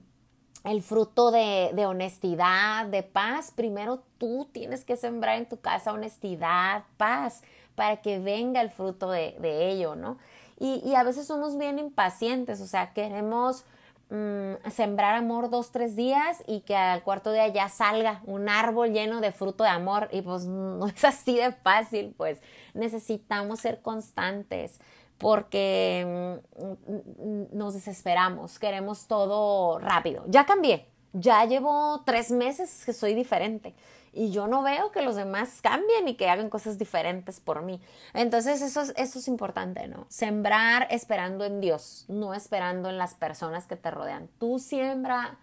el 0.64 0.82
fruto 0.82 1.32
de, 1.32 1.86
honestidad, 1.86 2.86
de 2.88 3.04
paz, 3.04 3.52
primero 3.52 4.02
tú 4.18 4.48
tienes 4.52 4.84
que 4.84 4.98
sembrar 4.98 5.38
en 5.38 5.48
tu 5.48 5.60
casa 5.60 5.94
honestidad, 5.94 6.84
paz, 6.98 7.44
para 7.76 7.98
que 7.98 8.20
venga 8.20 8.62
el 8.62 8.70
fruto 8.70 9.10
de, 9.12 9.36
ello, 9.70 9.96
¿no? 9.96 10.18
Y, 10.60 10.82
y, 10.86 10.96
a 10.96 11.04
veces 11.04 11.26
somos 11.26 11.58
bien 11.58 11.80
impacientes, 11.80 12.60
o 12.60 12.68
sea, 12.68 12.92
queremos 12.92 13.64
mm, 14.10 14.70
sembrar 14.70 15.16
amor 15.16 15.50
dos, 15.50 15.72
tres 15.72 15.96
días 15.96 16.44
y 16.48 16.60
que 16.62 16.76
al 16.76 17.04
cuarto 17.04 17.32
día 17.32 17.48
ya 17.48 17.70
salga 17.70 18.22
un 18.26 18.50
árbol 18.50 18.92
lleno 18.92 19.22
de 19.22 19.32
fruto 19.32 19.64
de 19.64 19.70
amor 19.70 20.10
y 20.12 20.22
pues 20.22 20.46
no 20.48 20.86
es 20.88 21.06
así 21.06 21.38
de 21.38 21.54
fácil, 21.54 22.14
pues 22.18 22.42
necesitamos 22.74 23.62
ser 23.62 23.82
constantes 23.82 24.82
porque 25.20 26.42
mm, 26.48 27.58
nos 27.58 27.76
desesperamos, 27.76 28.58
queremos 28.58 29.08
todo 29.08 29.78
rápido. 29.80 30.24
Ya 30.28 30.46
cambié, 30.46 30.88
ya 31.14 31.46
llevo 31.46 32.02
tres 32.06 32.32
meses 32.32 32.84
que 32.86 32.94
soy 32.94 33.14
diferente 33.14 33.76
y 34.14 34.32
yo 34.32 34.48
no 34.48 34.64
veo 34.64 34.92
que 34.92 35.02
los 35.02 35.16
demás 35.16 35.62
cambien 35.62 36.08
y 36.08 36.16
que 36.16 36.30
hagan 36.30 36.50
cosas 36.50 36.78
diferentes 36.78 37.40
por 37.40 37.62
mí. 37.62 37.82
Entonces 38.14 38.62
eso 38.62 38.82
es, 38.82 38.94
eso 38.96 39.20
es 39.20 39.28
importante, 39.28 39.88
¿no? 39.88 40.06
Sembrar 40.10 40.88
esperando 40.90 41.46
en 41.46 41.62
Dios, 41.62 42.06
no 42.08 42.34
esperando 42.34 42.90
en 42.90 42.98
las 42.98 43.14
personas 43.14 43.66
que 43.68 43.76
te 43.76 43.92
rodean. 43.92 44.30
Tú 44.40 44.58
siembra 44.58 45.38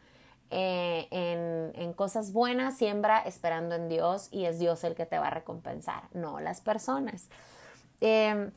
eh, 0.51 1.07
en, 1.11 1.81
en, 1.81 1.93
cosas 1.93 2.33
buenas, 2.33 2.77
siembra 2.77 3.19
esperando 3.21 3.75
en 3.75 3.89
Dios 3.89 4.29
y 4.31 4.47
es 4.47 4.59
Dios 4.59 4.85
el 4.85 4.95
que 4.95 5.07
te 5.07 5.19
va 5.19 5.29
a 5.29 5.31
recompensar, 5.31 6.05
no 6.12 6.41
las 6.41 6.61
personas. 6.61 7.29
Eh, 8.01 8.51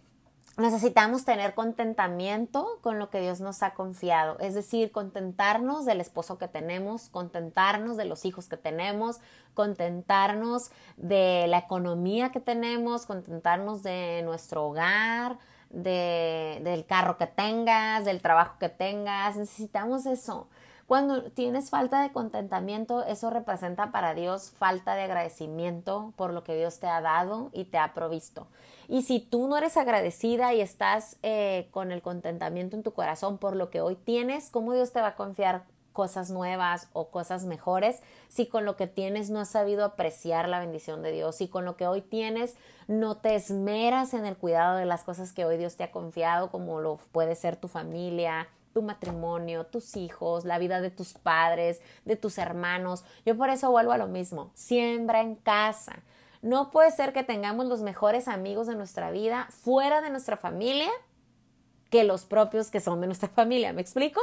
necesitamos 0.58 1.26
tener 1.26 1.54
contentamiento 1.54 2.80
con 2.82 3.00
lo 3.00 3.10
que 3.10 3.22
Dios 3.22 3.40
nos 3.40 3.64
ha 3.64 3.74
confiado, 3.74 4.38
es 4.40 4.54
decir, 4.54 4.92
contentarnos 4.92 5.86
del 5.86 6.02
esposo 6.02 6.38
que 6.38 6.48
tenemos, 6.48 7.10
contentarnos 7.10 7.98
de 7.98 8.06
los 8.06 8.26
hijos 8.26 8.48
que 8.48 8.58
tenemos, 8.58 9.20
contentarnos 9.54 10.72
de 10.98 11.46
la 11.48 11.60
economía 11.60 12.32
que 12.32 12.40
tenemos, 12.40 13.06
contentarnos 13.06 13.84
de 13.84 14.22
nuestro 14.24 14.66
hogar, 14.66 15.38
de, 15.70 16.62
del 16.64 16.86
carro 16.86 17.18
que 17.18 17.28
tengas, 17.28 18.06
del 18.06 18.22
trabajo 18.22 18.56
que 18.60 18.70
tengas, 18.70 19.38
necesitamos 19.38 20.06
eso. 20.06 20.50
Cuando 20.90 21.22
tienes 21.22 21.70
falta 21.70 22.02
de 22.02 22.12
contentamiento, 22.12 23.06
eso 23.06 23.30
representa 23.30 23.92
para 23.92 24.16
Dios 24.16 24.50
falta 24.58 24.96
de 24.96 25.04
agradecimiento 25.04 26.14
por 26.16 26.34
lo 26.34 26.44
que 26.44 26.56
Dios 26.56 26.80
te 26.80 26.88
ha 26.88 27.00
dado 27.00 27.52
y 27.54 27.66
te 27.66 27.78
ha 27.78 27.94
provisto. 27.94 28.48
Y 28.88 29.04
si 29.04 29.20
tú 29.20 29.48
no 29.48 29.56
eres 29.56 29.78
agradecida 29.78 30.52
y 30.56 30.62
estás 30.62 31.18
eh, 31.22 31.68
con 31.70 31.92
el 31.92 32.02
contentamiento 32.02 32.76
en 32.76 32.82
tu 32.82 32.92
corazón 32.92 33.38
por 33.38 33.56
lo 33.56 33.70
que 33.70 33.82
hoy 33.82 33.98
tienes, 33.98 34.50
¿cómo 34.50 34.74
Dios 34.74 34.92
te 34.92 35.00
va 35.00 35.10
a 35.10 35.16
confiar 35.16 35.64
cosas 35.94 36.32
nuevas 36.32 36.88
o 36.94 37.12
cosas 37.12 37.46
mejores 37.46 38.02
si 38.28 38.48
con 38.48 38.66
lo 38.66 38.76
que 38.76 38.88
tienes 38.88 39.30
no 39.30 39.42
has 39.42 39.50
sabido 39.50 39.86
apreciar 39.86 40.50
la 40.50 40.60
bendición 40.60 41.04
de 41.04 41.12
Dios, 41.12 41.36
si 41.36 41.48
con 41.48 41.66
lo 41.66 41.78
que 41.78 41.86
hoy 41.86 42.02
tienes 42.02 42.56
no 42.88 43.18
te 43.18 43.36
esmeras 43.36 44.16
en 44.16 44.26
el 44.26 44.38
cuidado 44.38 44.78
de 44.78 44.86
las 44.86 45.04
cosas 45.04 45.34
que 45.34 45.46
hoy 45.46 45.58
Dios 45.58 45.76
te 45.76 45.84
ha 45.84 45.92
confiado, 45.92 46.50
como 46.50 46.80
lo 46.82 46.98
puede 47.12 47.36
ser 47.36 47.58
tu 47.58 47.68
familia, 47.68 48.48
tu 48.74 48.82
matrimonio, 48.82 49.66
tus 49.66 49.96
hijos, 49.96 50.46
la 50.46 50.58
vida 50.58 50.82
de 50.82 50.92
tus 50.92 51.14
padres, 51.14 51.82
de 52.06 52.16
tus 52.16 52.38
hermanos. 52.38 53.04
Yo 53.26 53.38
por 53.38 53.50
eso 53.50 53.72
vuelvo 53.72 53.92
a 53.92 53.98
lo 53.98 54.08
mismo, 54.08 54.52
siembra 54.54 55.22
en 55.22 55.36
casa. 55.36 56.04
No 56.42 56.72
puede 56.72 56.92
ser 56.92 57.12
que 57.12 57.24
tengamos 57.24 57.66
los 57.66 57.82
mejores 57.82 58.28
amigos 58.28 58.68
de 58.68 58.76
nuestra 58.76 59.12
vida 59.12 59.48
fuera 59.50 60.02
de 60.02 60.10
nuestra 60.10 60.38
familia 60.38 60.90
que 61.90 62.04
los 62.04 62.26
propios 62.26 62.70
que 62.70 62.80
son 62.80 63.02
de 63.02 63.08
nuestra 63.08 63.30
familia. 63.36 63.74
¿Me 63.74 63.82
explico? 63.82 64.22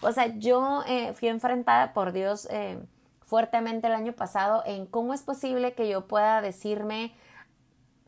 O 0.00 0.12
sea, 0.12 0.26
yo 0.38 0.82
eh, 0.86 1.12
fui 1.14 1.28
enfrentada 1.28 1.92
por 1.92 2.12
Dios 2.12 2.46
eh, 2.50 2.78
fuertemente 3.22 3.88
el 3.88 3.94
año 3.94 4.12
pasado 4.12 4.62
en 4.64 4.86
cómo 4.86 5.12
es 5.12 5.22
posible 5.22 5.74
que 5.74 5.88
yo 5.88 6.06
pueda 6.06 6.40
decirme 6.40 7.14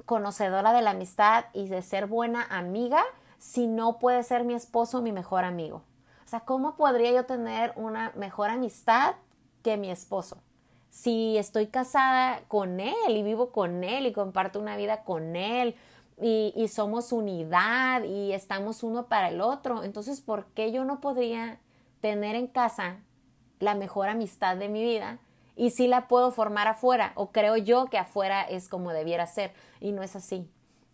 conocedora 0.06 0.72
de 0.72 0.82
la 0.82 0.90
amistad 0.90 1.44
y 1.52 1.68
de 1.68 1.82
ser 1.82 2.06
buena 2.06 2.42
amiga 2.50 3.04
si 3.40 3.66
no 3.66 3.98
puede 3.98 4.22
ser 4.22 4.44
mi 4.44 4.54
esposo 4.54 5.02
mi 5.02 5.10
mejor 5.10 5.44
amigo. 5.44 5.82
O 6.24 6.28
sea, 6.28 6.40
¿cómo 6.40 6.76
podría 6.76 7.10
yo 7.10 7.26
tener 7.26 7.72
una 7.74 8.12
mejor 8.14 8.50
amistad 8.50 9.16
que 9.64 9.76
mi 9.76 9.90
esposo? 9.90 10.38
si 10.90 11.38
estoy 11.38 11.68
casada 11.68 12.42
con 12.48 12.80
él 12.80 12.94
y 13.08 13.22
vivo 13.22 13.52
con 13.52 13.84
él 13.84 14.06
y 14.06 14.12
comparto 14.12 14.60
una 14.60 14.76
vida 14.76 15.04
con 15.04 15.36
él 15.36 15.76
y, 16.20 16.68
somos 16.68 17.12
unidad 17.12 18.02
y 18.02 18.32
estamos 18.32 18.82
uno 18.82 19.06
para 19.06 19.30
el 19.30 19.40
otro, 19.40 19.84
entonces, 19.84 20.20
¿por 20.20 20.44
qué 20.48 20.70
yo 20.70 20.84
no 20.84 21.00
podría 21.00 21.58
tener 22.02 22.36
en 22.36 22.46
casa 22.46 22.98
la 23.58 23.74
mejor 23.74 24.10
amistad 24.10 24.58
de 24.58 24.68
mi 24.68 24.82
vida? 24.82 25.18
Y 25.56 25.70
si 25.70 25.86
la 25.86 26.08
puedo 26.08 26.30
formar 26.30 26.68
afuera, 26.68 27.12
o 27.14 27.32
creo 27.32 27.56
yo 27.56 27.86
que 27.86 27.96
afuera 27.96 28.42
es 28.42 28.68
como 28.68 28.92
debiera 28.92 29.26
ser, 29.26 29.54
y 29.80 29.92
no 29.92 30.02
es 30.02 30.14
así. 30.14 30.46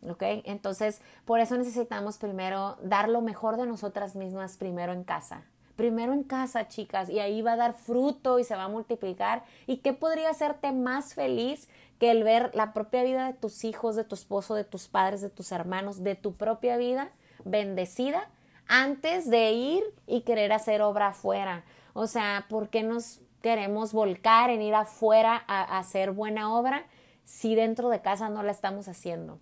¿Ok? 0.09 0.23
Entonces, 0.45 1.01
por 1.25 1.41
eso 1.41 1.57
necesitamos 1.57 2.19
primero 2.19 2.77
dar 2.83 3.09
lo 3.09 3.23
mejor 3.23 3.57
de 3.57 3.67
nosotras 3.67 4.15
mismas 4.15 4.57
primero 4.57 4.93
en 4.93 5.05
casa, 5.05 5.45
primero 5.75 6.13
en 6.13 6.23
casa, 6.23 6.69
chicas, 6.69 7.09
y 7.11 7.21
ahí 7.21 7.43
va 7.43 7.53
a 7.53 7.57
dar 7.57 7.75
fruto 7.75 8.39
y 8.39 8.45
se 8.45 8.57
va 8.57 8.65
a 8.65 8.69
multiplicar. 8.69 9.45
¿Y 9.67 9.79
qué 9.79 9.93
podría 9.93 10.31
hacerte 10.31 10.73
más 10.73 11.15
feliz 11.15 11.69
que 11.99 12.11
el 12.11 12.25
ver 12.25 12.51
la 12.55 12.73
propia 12.73 13.03
vida 13.03 13.27
de 13.27 13.35
tus 13.35 13.65
hijos, 13.65 13.97
de 13.97 14.05
tu 14.05 14.15
esposo, 14.15 14.55
de 14.55 14.65
tus 14.65 14.89
padres, 14.89 15.21
de 15.21 15.31
tus 15.31 15.53
hermanos, 15.53 16.03
de 16.03 16.15
tu 16.15 16.35
propia 16.35 16.77
vida 16.77 17.11
bendecida 17.45 18.29
antes 18.69 19.31
de 19.31 19.53
ir 19.53 19.85
y 20.07 20.23
querer 20.23 20.53
hacer 20.53 20.83
obra 20.83 21.09
afuera? 21.09 21.65
O 21.93 22.07
sea, 22.07 22.47
¿por 22.49 22.69
qué 22.69 22.83
nos 22.83 23.21
queremos 23.41 23.93
volcar 23.93 24.51
en 24.51 24.61
ir 24.61 24.75
afuera 24.75 25.43
a, 25.47 25.79
hacer 25.79 26.11
buena 26.11 26.55
obra 26.55 26.85
si 27.25 27.55
dentro 27.55 27.89
de 27.89 28.03
casa 28.03 28.29
no 28.29 28.43
la 28.43 28.53
estamos 28.53 28.89
haciendo? 28.89 29.39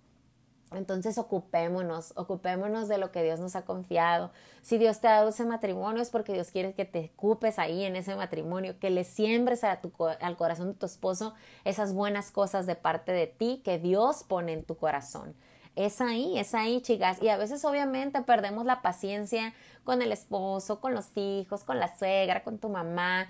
Entonces 0.77 1.17
ocupémonos, 1.17 2.13
ocupémonos 2.15 2.87
de 2.87 2.97
lo 2.97 3.11
que 3.11 3.23
Dios 3.23 3.39
nos 3.39 3.55
ha 3.55 3.65
confiado. 3.65 4.31
Si 4.61 4.77
Dios 4.77 4.99
te 4.99 5.07
ha 5.07 5.17
dado 5.17 5.29
ese 5.29 5.45
matrimonio 5.45 6.01
es 6.01 6.09
porque 6.09 6.33
Dios 6.33 6.51
quiere 6.51 6.73
que 6.73 6.85
te 6.85 7.11
ocupes 7.15 7.59
ahí 7.59 7.83
en 7.83 7.95
ese 7.95 8.15
matrimonio, 8.15 8.79
que 8.79 8.89
le 8.89 9.03
siembres 9.03 9.63
al 9.63 10.37
corazón 10.37 10.69
de 10.69 10.73
tu 10.73 10.85
esposo 10.85 11.33
esas 11.63 11.93
buenas 11.93 12.31
cosas 12.31 12.65
de 12.65 12.75
parte 12.75 13.11
de 13.11 13.27
ti 13.27 13.61
que 13.63 13.79
Dios 13.79 14.23
pone 14.23 14.53
en 14.53 14.63
tu 14.63 14.77
corazón. 14.77 15.35
Es 15.75 15.99
ahí, 15.99 16.39
es 16.39 16.55
ahí, 16.55 16.81
chicas. 16.81 17.21
Y 17.21 17.27
a 17.27 17.37
veces 17.37 17.65
obviamente 17.65 18.21
perdemos 18.21 18.65
la 18.65 18.81
paciencia 18.81 19.53
con 19.83 20.01
el 20.01 20.11
esposo, 20.11 20.79
con 20.79 20.93
los 20.93 21.15
hijos, 21.15 21.63
con 21.63 21.79
la 21.79 21.95
suegra, 21.97 22.43
con 22.43 22.59
tu 22.59 22.69
mamá. 22.69 23.27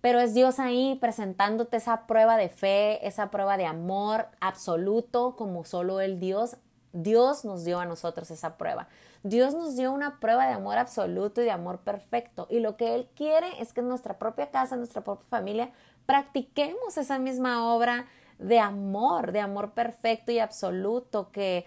Pero 0.00 0.20
es 0.20 0.34
Dios 0.34 0.58
ahí 0.58 0.96
presentándote 1.00 1.76
esa 1.76 2.06
prueba 2.06 2.36
de 2.36 2.48
fe, 2.48 3.06
esa 3.06 3.30
prueba 3.30 3.56
de 3.56 3.66
amor 3.66 4.28
absoluto, 4.40 5.34
como 5.36 5.64
solo 5.64 6.00
el 6.00 6.20
Dios 6.20 6.56
Dios 6.92 7.44
nos 7.44 7.64
dio 7.64 7.80
a 7.80 7.86
nosotros 7.86 8.30
esa 8.30 8.56
prueba. 8.56 8.88
Dios 9.22 9.54
nos 9.54 9.76
dio 9.76 9.92
una 9.92 10.20
prueba 10.20 10.46
de 10.46 10.54
amor 10.54 10.78
absoluto 10.78 11.40
y 11.40 11.44
de 11.44 11.50
amor 11.50 11.78
perfecto. 11.78 12.46
Y 12.50 12.60
lo 12.60 12.76
que 12.76 12.94
Él 12.94 13.08
quiere 13.14 13.48
es 13.60 13.72
que 13.72 13.80
en 13.80 13.88
nuestra 13.88 14.18
propia 14.18 14.50
casa, 14.50 14.74
en 14.74 14.80
nuestra 14.80 15.02
propia 15.02 15.26
familia, 15.28 15.70
practiquemos 16.06 16.96
esa 16.96 17.18
misma 17.18 17.74
obra 17.74 18.06
de 18.38 18.60
amor, 18.60 19.32
de 19.32 19.40
amor 19.40 19.72
perfecto 19.72 20.32
y 20.32 20.38
absoluto, 20.38 21.30
que, 21.32 21.66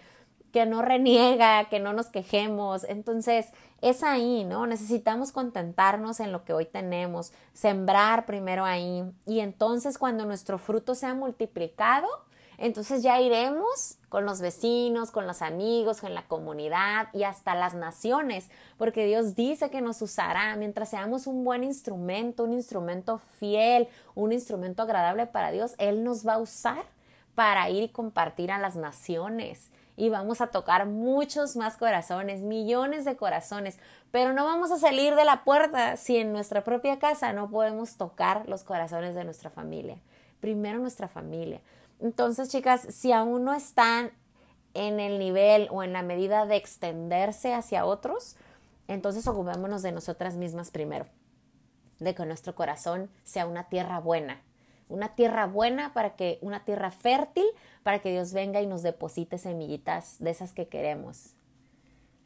que 0.52 0.66
no 0.66 0.82
reniega, 0.82 1.68
que 1.68 1.78
no 1.80 1.92
nos 1.92 2.06
quejemos. 2.06 2.84
Entonces, 2.84 3.52
es 3.82 4.04
ahí, 4.04 4.44
¿no? 4.44 4.66
Necesitamos 4.66 5.32
contentarnos 5.32 6.20
en 6.20 6.32
lo 6.32 6.44
que 6.44 6.52
hoy 6.52 6.66
tenemos, 6.66 7.32
sembrar 7.52 8.26
primero 8.26 8.64
ahí. 8.64 9.04
Y 9.26 9.40
entonces 9.40 9.98
cuando 9.98 10.24
nuestro 10.24 10.56
fruto 10.56 10.94
sea 10.94 11.14
multiplicado, 11.14 12.06
entonces 12.62 13.02
ya 13.02 13.20
iremos 13.20 13.98
con 14.08 14.24
los 14.24 14.40
vecinos, 14.40 15.10
con 15.10 15.26
los 15.26 15.42
amigos, 15.42 16.00
con 16.00 16.14
la 16.14 16.28
comunidad 16.28 17.08
y 17.12 17.24
hasta 17.24 17.56
las 17.56 17.74
naciones, 17.74 18.48
porque 18.78 19.04
Dios 19.04 19.34
dice 19.34 19.68
que 19.68 19.80
nos 19.80 20.00
usará 20.00 20.54
mientras 20.54 20.90
seamos 20.90 21.26
un 21.26 21.42
buen 21.42 21.64
instrumento, 21.64 22.44
un 22.44 22.52
instrumento 22.52 23.18
fiel, 23.40 23.88
un 24.14 24.32
instrumento 24.32 24.82
agradable 24.82 25.26
para 25.26 25.50
Dios, 25.50 25.74
Él 25.78 26.04
nos 26.04 26.24
va 26.24 26.34
a 26.34 26.38
usar 26.38 26.84
para 27.34 27.68
ir 27.68 27.82
y 27.82 27.88
compartir 27.88 28.52
a 28.52 28.60
las 28.60 28.76
naciones. 28.76 29.68
Y 29.96 30.08
vamos 30.08 30.40
a 30.40 30.46
tocar 30.46 30.86
muchos 30.86 31.56
más 31.56 31.76
corazones, 31.76 32.42
millones 32.42 33.04
de 33.04 33.16
corazones, 33.16 33.76
pero 34.12 34.32
no 34.34 34.44
vamos 34.44 34.70
a 34.70 34.78
salir 34.78 35.16
de 35.16 35.24
la 35.24 35.42
puerta 35.42 35.96
si 35.96 36.16
en 36.16 36.32
nuestra 36.32 36.62
propia 36.62 37.00
casa 37.00 37.32
no 37.32 37.50
podemos 37.50 37.96
tocar 37.96 38.48
los 38.48 38.62
corazones 38.62 39.16
de 39.16 39.24
nuestra 39.24 39.50
familia. 39.50 39.96
Primero 40.40 40.78
nuestra 40.78 41.08
familia. 41.08 41.60
Entonces, 42.02 42.48
chicas, 42.48 42.82
si 42.90 43.12
aún 43.12 43.44
no 43.44 43.54
están 43.54 44.10
en 44.74 44.98
el 44.98 45.20
nivel 45.20 45.68
o 45.70 45.84
en 45.84 45.92
la 45.92 46.02
medida 46.02 46.46
de 46.46 46.56
extenderse 46.56 47.54
hacia 47.54 47.84
otros, 47.84 48.36
entonces 48.88 49.26
ocupémonos 49.28 49.82
de 49.82 49.92
nosotras 49.92 50.34
mismas 50.34 50.72
primero, 50.72 51.06
de 52.00 52.14
que 52.14 52.26
nuestro 52.26 52.56
corazón 52.56 53.08
sea 53.22 53.46
una 53.46 53.68
tierra 53.68 54.00
buena, 54.00 54.42
una 54.88 55.14
tierra 55.14 55.46
buena 55.46 55.94
para 55.94 56.16
que, 56.16 56.38
una 56.42 56.64
tierra 56.64 56.90
fértil 56.90 57.46
para 57.84 58.00
que 58.00 58.10
Dios 58.10 58.32
venga 58.32 58.60
y 58.60 58.66
nos 58.66 58.82
deposite 58.82 59.38
semillitas 59.38 60.16
de 60.18 60.30
esas 60.30 60.52
que 60.52 60.66
queremos. 60.66 61.36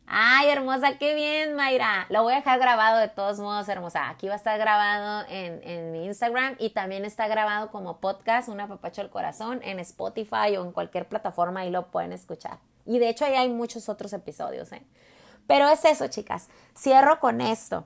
Ay, 0.07 0.49
hermosa, 0.51 0.99
qué 0.99 1.14
bien, 1.14 1.55
Mayra. 1.55 2.07
Lo 2.11 2.23
voy 2.23 2.33
a 2.33 2.37
dejar 2.37 2.61
grabado 2.61 2.99
de 2.99 3.09
todos 3.09 3.40
modos, 3.40 3.69
hermosa. 3.69 4.09
Aquí 4.09 4.29
va 4.29 4.35
a 4.35 4.37
estar 4.37 4.57
grabado 4.59 5.27
en, 5.29 5.61
en 5.64 5.90
mi 5.92 6.07
Instagram 6.07 6.55
y 6.59 6.71
también 6.71 7.05
está 7.05 7.27
grabado 7.27 7.71
como 7.71 7.99
podcast, 7.99 8.49
una 8.49 8.69
papacho 8.69 9.01
al 9.01 9.11
corazón, 9.11 9.61
en 9.64 9.81
Spotify 9.81 10.57
o 10.57 10.64
en 10.64 10.71
cualquier 10.71 11.09
plataforma 11.09 11.66
y 11.66 11.71
lo 11.71 11.90
pueden 11.90 12.12
escuchar. 12.12 12.59
Y 12.85 13.01
de 13.01 13.09
hecho 13.09 13.25
ahí 13.25 13.35
hay 13.35 13.49
muchos 13.49 13.88
otros 13.88 14.12
episodios, 14.12 14.71
¿eh? 14.73 14.83
Pero 15.47 15.69
es 15.69 15.85
eso, 15.85 16.07
chicas. 16.09 16.49
Cierro 16.77 17.21
con 17.21 17.40
esto. 17.40 17.85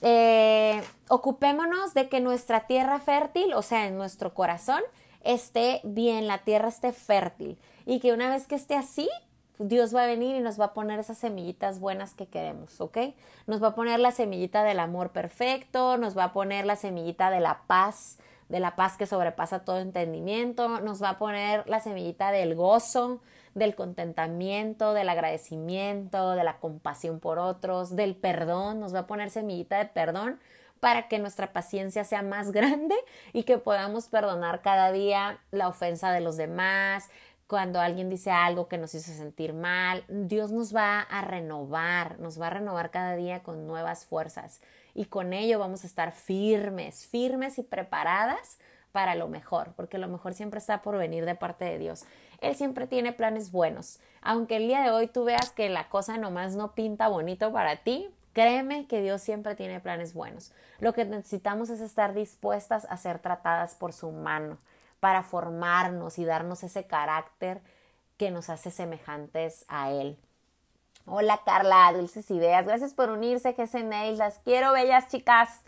Eh, 0.00 0.82
ocupémonos 1.08 1.94
de 1.94 2.08
que 2.08 2.20
nuestra 2.20 2.66
tierra 2.66 2.98
fértil, 3.00 3.54
o 3.54 3.62
sea, 3.62 3.86
en 3.86 3.96
nuestro 3.96 4.34
corazón, 4.34 4.82
esté 5.22 5.80
bien, 5.84 6.26
la 6.26 6.38
tierra 6.38 6.68
esté 6.68 6.92
fértil. 6.92 7.58
Y 7.86 8.00
que 8.00 8.12
una 8.12 8.28
vez 8.28 8.46
que 8.46 8.54
esté 8.54 8.76
así, 8.76 9.08
Dios 9.58 9.94
va 9.94 10.02
a 10.02 10.06
venir 10.06 10.34
y 10.34 10.40
nos 10.40 10.58
va 10.58 10.66
a 10.66 10.74
poner 10.74 10.98
esas 10.98 11.18
semillitas 11.18 11.78
buenas 11.78 12.14
que 12.14 12.26
queremos, 12.26 12.80
¿ok? 12.80 12.98
Nos 13.46 13.62
va 13.62 13.68
a 13.68 13.74
poner 13.74 14.00
la 14.00 14.10
semillita 14.10 14.64
del 14.64 14.80
amor 14.80 15.10
perfecto, 15.10 15.96
nos 15.96 16.16
va 16.16 16.24
a 16.24 16.32
poner 16.32 16.66
la 16.66 16.74
semillita 16.74 17.30
de 17.30 17.40
la 17.40 17.62
paz, 17.66 18.18
de 18.48 18.58
la 18.58 18.74
paz 18.74 18.96
que 18.96 19.06
sobrepasa 19.06 19.64
todo 19.64 19.78
entendimiento, 19.78 20.80
nos 20.80 21.02
va 21.02 21.10
a 21.10 21.18
poner 21.18 21.68
la 21.68 21.80
semillita 21.80 22.32
del 22.32 22.56
gozo, 22.56 23.20
del 23.54 23.76
contentamiento, 23.76 24.92
del 24.92 25.08
agradecimiento, 25.08 26.32
de 26.32 26.42
la 26.42 26.58
compasión 26.58 27.20
por 27.20 27.38
otros, 27.38 27.94
del 27.94 28.16
perdón, 28.16 28.80
nos 28.80 28.92
va 28.92 29.00
a 29.00 29.06
poner 29.06 29.30
semillita 29.30 29.78
de 29.78 29.86
perdón 29.86 30.40
para 30.80 31.08
que 31.08 31.18
nuestra 31.18 31.52
paciencia 31.52 32.04
sea 32.04 32.22
más 32.22 32.52
grande 32.52 32.96
y 33.32 33.44
que 33.44 33.58
podamos 33.58 34.08
perdonar 34.08 34.60
cada 34.60 34.92
día 34.92 35.38
la 35.50 35.68
ofensa 35.68 36.12
de 36.12 36.20
los 36.20 36.36
demás, 36.36 37.08
cuando 37.46 37.80
alguien 37.80 38.08
dice 38.08 38.30
algo 38.30 38.68
que 38.68 38.78
nos 38.78 38.94
hizo 38.94 39.12
sentir 39.12 39.52
mal, 39.52 40.04
Dios 40.08 40.50
nos 40.50 40.74
va 40.74 41.00
a 41.00 41.22
renovar, 41.22 42.18
nos 42.18 42.40
va 42.40 42.46
a 42.46 42.50
renovar 42.50 42.90
cada 42.90 43.16
día 43.16 43.42
con 43.42 43.66
nuevas 43.66 44.06
fuerzas 44.06 44.60
y 44.94 45.06
con 45.06 45.32
ello 45.32 45.58
vamos 45.58 45.84
a 45.84 45.86
estar 45.86 46.12
firmes, 46.12 47.06
firmes 47.06 47.58
y 47.58 47.62
preparadas 47.62 48.58
para 48.92 49.14
lo 49.14 49.28
mejor, 49.28 49.72
porque 49.76 49.98
lo 49.98 50.08
mejor 50.08 50.34
siempre 50.34 50.58
está 50.58 50.80
por 50.80 50.96
venir 50.96 51.24
de 51.26 51.34
parte 51.34 51.64
de 51.64 51.78
Dios. 51.78 52.04
Él 52.40 52.54
siempre 52.54 52.86
tiene 52.86 53.12
planes 53.12 53.50
buenos. 53.50 53.98
Aunque 54.22 54.56
el 54.56 54.68
día 54.68 54.82
de 54.82 54.90
hoy 54.90 55.08
tú 55.08 55.24
veas 55.24 55.50
que 55.50 55.68
la 55.68 55.88
cosa 55.88 56.16
nomás 56.16 56.54
no 56.54 56.74
pinta 56.74 57.08
bonito 57.08 57.52
para 57.52 57.76
ti, 57.76 58.08
créeme 58.32 58.86
que 58.86 59.02
Dios 59.02 59.20
siempre 59.20 59.56
tiene 59.56 59.80
planes 59.80 60.14
buenos. 60.14 60.52
Lo 60.78 60.92
que 60.92 61.04
necesitamos 61.04 61.70
es 61.70 61.80
estar 61.80 62.14
dispuestas 62.14 62.86
a 62.88 62.96
ser 62.96 63.18
tratadas 63.18 63.74
por 63.74 63.92
su 63.92 64.12
mano 64.12 64.58
para 65.04 65.22
formarnos 65.22 66.18
y 66.18 66.24
darnos 66.24 66.62
ese 66.62 66.86
carácter 66.86 67.60
que 68.16 68.30
nos 68.30 68.48
hace 68.48 68.70
semejantes 68.70 69.66
a 69.68 69.90
Él. 69.90 70.16
Hola 71.04 71.42
Carla, 71.44 71.92
dulces 71.92 72.30
ideas. 72.30 72.64
Gracias 72.64 72.94
por 72.94 73.10
unirse, 73.10 73.54
Nail. 73.84 74.16
Las 74.16 74.38
quiero, 74.38 74.72
bellas 74.72 75.08
chicas. 75.08 75.60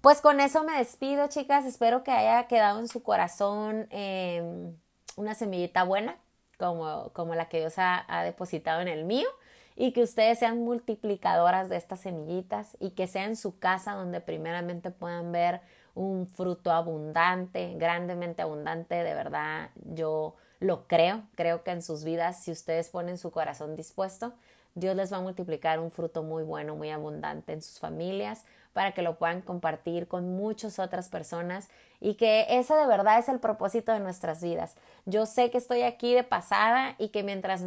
Pues 0.00 0.22
con 0.22 0.40
eso 0.40 0.64
me 0.64 0.78
despido, 0.78 1.28
chicas. 1.28 1.66
Espero 1.66 2.02
que 2.04 2.10
haya 2.10 2.46
quedado 2.46 2.80
en 2.80 2.88
su 2.88 3.02
corazón 3.02 3.86
em, 3.90 4.74
una 5.16 5.34
semillita 5.34 5.84
buena, 5.84 6.16
como, 6.56 7.10
como 7.12 7.34
la 7.34 7.50
que 7.50 7.58
Dios 7.58 7.74
ha 7.76 8.22
depositado 8.24 8.80
en 8.80 8.88
el 8.88 9.04
mío 9.04 9.28
y 9.76 9.92
que 9.92 10.02
ustedes 10.02 10.38
sean 10.38 10.64
multiplicadoras 10.64 11.68
de 11.68 11.76
estas 11.76 12.00
semillitas 12.00 12.78
y 12.80 12.92
que 12.92 13.06
sea 13.08 13.24
en 13.24 13.36
su 13.36 13.58
casa 13.58 13.92
donde 13.92 14.22
primeramente 14.22 14.90
puedan 14.90 15.32
ver 15.32 15.60
un 16.00 16.26
fruto 16.26 16.72
abundante, 16.72 17.74
grandemente 17.76 18.40
abundante, 18.40 18.94
de 18.94 19.14
verdad 19.14 19.68
yo 19.84 20.34
lo 20.58 20.86
creo, 20.86 21.24
creo 21.34 21.62
que 21.62 21.72
en 21.72 21.82
sus 21.82 22.04
vidas, 22.04 22.42
si 22.42 22.50
ustedes 22.50 22.88
ponen 22.88 23.18
su 23.18 23.30
corazón 23.30 23.76
dispuesto, 23.76 24.32
Dios 24.74 24.96
les 24.96 25.12
va 25.12 25.18
a 25.18 25.20
multiplicar 25.20 25.78
un 25.78 25.90
fruto 25.90 26.22
muy 26.22 26.42
bueno, 26.42 26.74
muy 26.74 26.90
abundante 26.90 27.52
en 27.52 27.60
sus 27.60 27.78
familias, 27.78 28.46
para 28.72 28.92
que 28.92 29.02
lo 29.02 29.18
puedan 29.18 29.42
compartir 29.42 30.08
con 30.08 30.36
muchas 30.36 30.78
otras 30.78 31.10
personas 31.10 31.68
y 32.00 32.14
que 32.14 32.46
ese 32.48 32.74
de 32.74 32.86
verdad 32.86 33.18
es 33.18 33.28
el 33.28 33.40
propósito 33.40 33.92
de 33.92 34.00
nuestras 34.00 34.42
vidas. 34.42 34.76
Yo 35.04 35.26
sé 35.26 35.50
que 35.50 35.58
estoy 35.58 35.82
aquí 35.82 36.14
de 36.14 36.22
pasada 36.22 36.94
y 36.96 37.08
que 37.08 37.22
mientras 37.22 37.64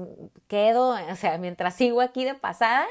quedo, 0.47 0.95
o 1.11 1.15
sea, 1.15 1.37
mientras 1.37 1.75
sigo 1.75 2.01
aquí 2.01 2.25
de 2.25 2.33
pasada, 2.33 2.87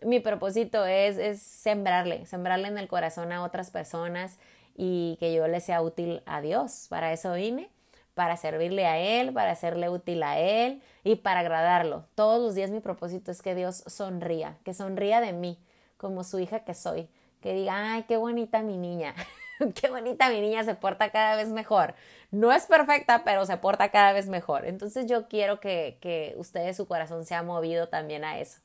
mi 0.00 0.20
propósito 0.20 0.86
es, 0.86 1.18
es 1.18 1.42
sembrarle, 1.42 2.24
sembrarle 2.24 2.68
en 2.68 2.78
el 2.78 2.88
corazón 2.88 3.32
a 3.32 3.42
otras 3.42 3.70
personas 3.70 4.38
y 4.80 5.16
que 5.18 5.34
yo 5.34 5.48
le 5.48 5.60
sea 5.60 5.82
útil 5.82 6.22
a 6.24 6.40
Dios. 6.40 6.86
Para 6.88 7.12
eso 7.12 7.32
vine, 7.34 7.68
para 8.14 8.36
servirle 8.36 8.86
a 8.86 8.96
Él, 8.98 9.34
para 9.34 9.50
hacerle 9.50 9.90
útil 9.90 10.22
a 10.22 10.38
Él 10.38 10.80
y 11.02 11.16
para 11.16 11.40
agradarlo. 11.40 12.06
Todos 12.14 12.40
los 12.40 12.54
días 12.54 12.70
mi 12.70 12.78
propósito 12.78 13.32
es 13.32 13.42
que 13.42 13.56
Dios 13.56 13.82
sonría, 13.88 14.56
que 14.64 14.72
sonría 14.72 15.20
de 15.20 15.32
mí 15.32 15.58
como 15.96 16.22
su 16.22 16.38
hija 16.38 16.60
que 16.60 16.74
soy, 16.74 17.08
que 17.42 17.52
diga, 17.52 17.94
ay, 17.94 18.04
qué 18.04 18.16
bonita 18.16 18.62
mi 18.62 18.78
niña, 18.78 19.16
qué 19.74 19.90
bonita 19.90 20.30
mi 20.30 20.40
niña 20.40 20.62
se 20.62 20.76
porta 20.76 21.10
cada 21.10 21.34
vez 21.34 21.48
mejor. 21.48 21.96
No 22.30 22.52
es 22.52 22.66
perfecta, 22.66 23.24
pero 23.24 23.46
se 23.46 23.56
porta 23.56 23.90
cada 23.90 24.12
vez 24.12 24.28
mejor. 24.28 24.64
Entonces 24.64 25.06
yo 25.06 25.26
quiero 25.26 25.58
que, 25.58 25.98
que 26.00 26.34
ustedes, 26.36 26.76
su 26.76 26.86
corazón 26.86 27.24
se 27.24 27.34
ha 27.34 27.42
movido 27.42 27.88
también 27.88 28.24
a 28.24 28.38
eso. 28.38 28.60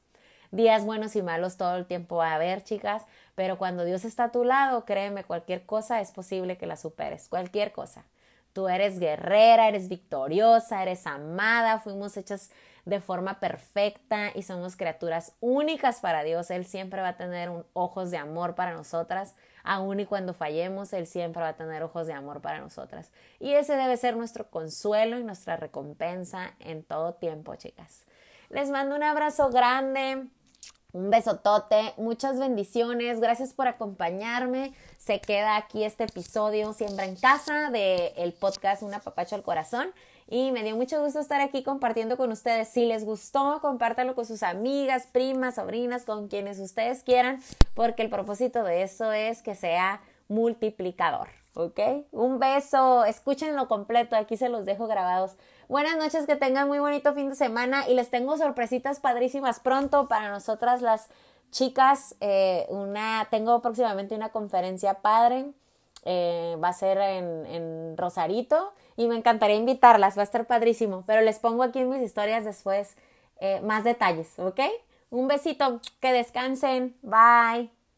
Días 0.51 0.85
buenos 0.85 1.15
y 1.15 1.23
malos 1.23 1.57
todo 1.57 1.75
el 1.75 1.87
tiempo 1.87 2.17
va 2.17 2.33
a 2.33 2.35
haber, 2.35 2.63
chicas, 2.63 3.07
pero 3.35 3.57
cuando 3.57 3.85
Dios 3.85 4.05
está 4.05 4.25
a 4.25 4.31
tu 4.31 4.43
lado, 4.43 4.85
créeme, 4.85 5.23
cualquier 5.23 5.65
cosa 5.65 6.01
es 6.01 6.11
posible 6.11 6.57
que 6.57 6.67
la 6.67 6.77
superes, 6.77 7.27
cualquier 7.29 7.71
cosa. 7.71 8.05
Tú 8.53 8.69
eres 8.69 8.99
guerrera, 8.99 9.67
eres 9.67 9.89
victoriosa, 9.89 10.83
eres 10.83 11.07
amada, 11.07 11.79
fuimos 11.79 12.15
hechas 12.17 12.51
de 12.85 12.99
forma 12.99 13.39
perfecta 13.39 14.31
y 14.35 14.43
somos 14.43 14.75
criaturas 14.75 15.35
únicas 15.39 16.01
para 16.01 16.23
Dios. 16.23 16.51
Él 16.51 16.65
siempre 16.65 17.01
va 17.01 17.09
a 17.09 17.17
tener 17.17 17.49
ojos 17.73 18.11
de 18.11 18.17
amor 18.17 18.53
para 18.53 18.73
nosotras, 18.73 19.35
aun 19.63 20.01
y 20.01 20.05
cuando 20.05 20.35
fallemos, 20.35 20.93
Él 20.93 21.07
siempre 21.07 21.41
va 21.41 21.49
a 21.49 21.55
tener 21.55 21.81
ojos 21.81 22.05
de 22.05 22.13
amor 22.13 22.41
para 22.41 22.59
nosotras. 22.59 23.11
Y 23.39 23.53
ese 23.53 23.75
debe 23.75 23.97
ser 23.97 24.17
nuestro 24.17 24.49
consuelo 24.51 25.17
y 25.17 25.23
nuestra 25.23 25.57
recompensa 25.57 26.53
en 26.59 26.83
todo 26.83 27.15
tiempo, 27.15 27.55
chicas. 27.55 28.05
Les 28.49 28.69
mando 28.69 28.95
un 28.95 29.03
abrazo 29.03 29.49
grande. 29.49 30.27
Un 30.93 31.09
besotote, 31.09 31.95
muchas 31.97 32.37
bendiciones, 32.37 33.19
gracias 33.19 33.51
por 33.51 33.67
acompañarme. 33.67 34.75
Se 34.99 35.19
queda 35.19 35.57
aquí 35.57 35.83
este 35.83 36.03
episodio 36.03 36.71
Siembra 36.73 37.05
en 37.05 37.15
Casa 37.15 37.71
del 37.71 38.11
el 38.15 38.31
podcast 38.31 38.83
Una 38.83 38.99
Papacho 38.99 39.33
al 39.33 39.41
Corazón 39.41 39.87
y 40.29 40.51
me 40.51 40.61
dio 40.61 40.75
mucho 40.75 41.03
gusto 41.03 41.19
estar 41.19 41.41
aquí 41.41 41.63
compartiendo 41.63 42.15
con 42.15 42.31
ustedes. 42.31 42.67
Si 42.67 42.85
les 42.85 43.05
gustó, 43.05 43.59
compártalo 43.59 44.13
con 44.13 44.27
sus 44.27 44.43
amigas, 44.43 45.07
primas, 45.11 45.55
sobrinas, 45.55 46.05
con 46.05 46.27
quienes 46.27 46.59
ustedes 46.59 47.01
quieran, 47.01 47.41
porque 47.73 48.03
el 48.03 48.11
propósito 48.11 48.63
de 48.63 48.83
eso 48.83 49.11
es 49.11 49.41
que 49.41 49.55
sea 49.55 49.99
multiplicador, 50.27 51.27
¿ok? 51.55 51.79
Un 52.11 52.37
beso, 52.37 53.03
escúchenlo 53.05 53.67
completo, 53.67 54.15
aquí 54.15 54.37
se 54.37 54.47
los 54.47 54.67
dejo 54.67 54.85
grabados. 54.85 55.37
Buenas 55.73 55.97
noches, 55.97 56.27
que 56.27 56.35
tengan 56.35 56.67
muy 56.67 56.77
bonito 56.77 57.15
fin 57.15 57.29
de 57.29 57.35
semana 57.35 57.89
y 57.89 57.95
les 57.95 58.11
tengo 58.11 58.37
sorpresitas 58.37 58.99
padrísimas 58.99 59.59
pronto 59.59 60.07
para 60.07 60.29
nosotras 60.29 60.83
las 60.83 61.09
chicas. 61.49 62.15
Eh, 62.21 62.67
una, 62.69 63.27
tengo 63.31 63.59
próximamente 63.59 64.13
una 64.13 64.29
conferencia 64.29 65.01
padre, 65.01 65.47
eh, 66.05 66.55
va 66.63 66.67
a 66.67 66.73
ser 66.73 66.99
en, 66.99 67.97
Rosarito 67.97 68.71
y 68.97 69.07
me 69.07 69.15
encantaría 69.15 69.55
invitarlas, 69.55 70.15
va 70.15 70.21
a 70.21 70.25
estar 70.25 70.45
padrísimo, 70.45 71.05
pero 71.07 71.21
les 71.21 71.39
pongo 71.39 71.63
aquí 71.63 71.79
en 71.79 71.89
mis 71.89 72.03
historias 72.03 72.45
después 72.45 72.95
eh, 73.39 73.59
más 73.61 73.83
detalles, 73.83 74.37
¿ok? 74.37 74.59
Un 75.09 75.27
besito, 75.27 75.81
que 75.99 76.13
descansen, 76.13 76.95
bye. 77.01 77.71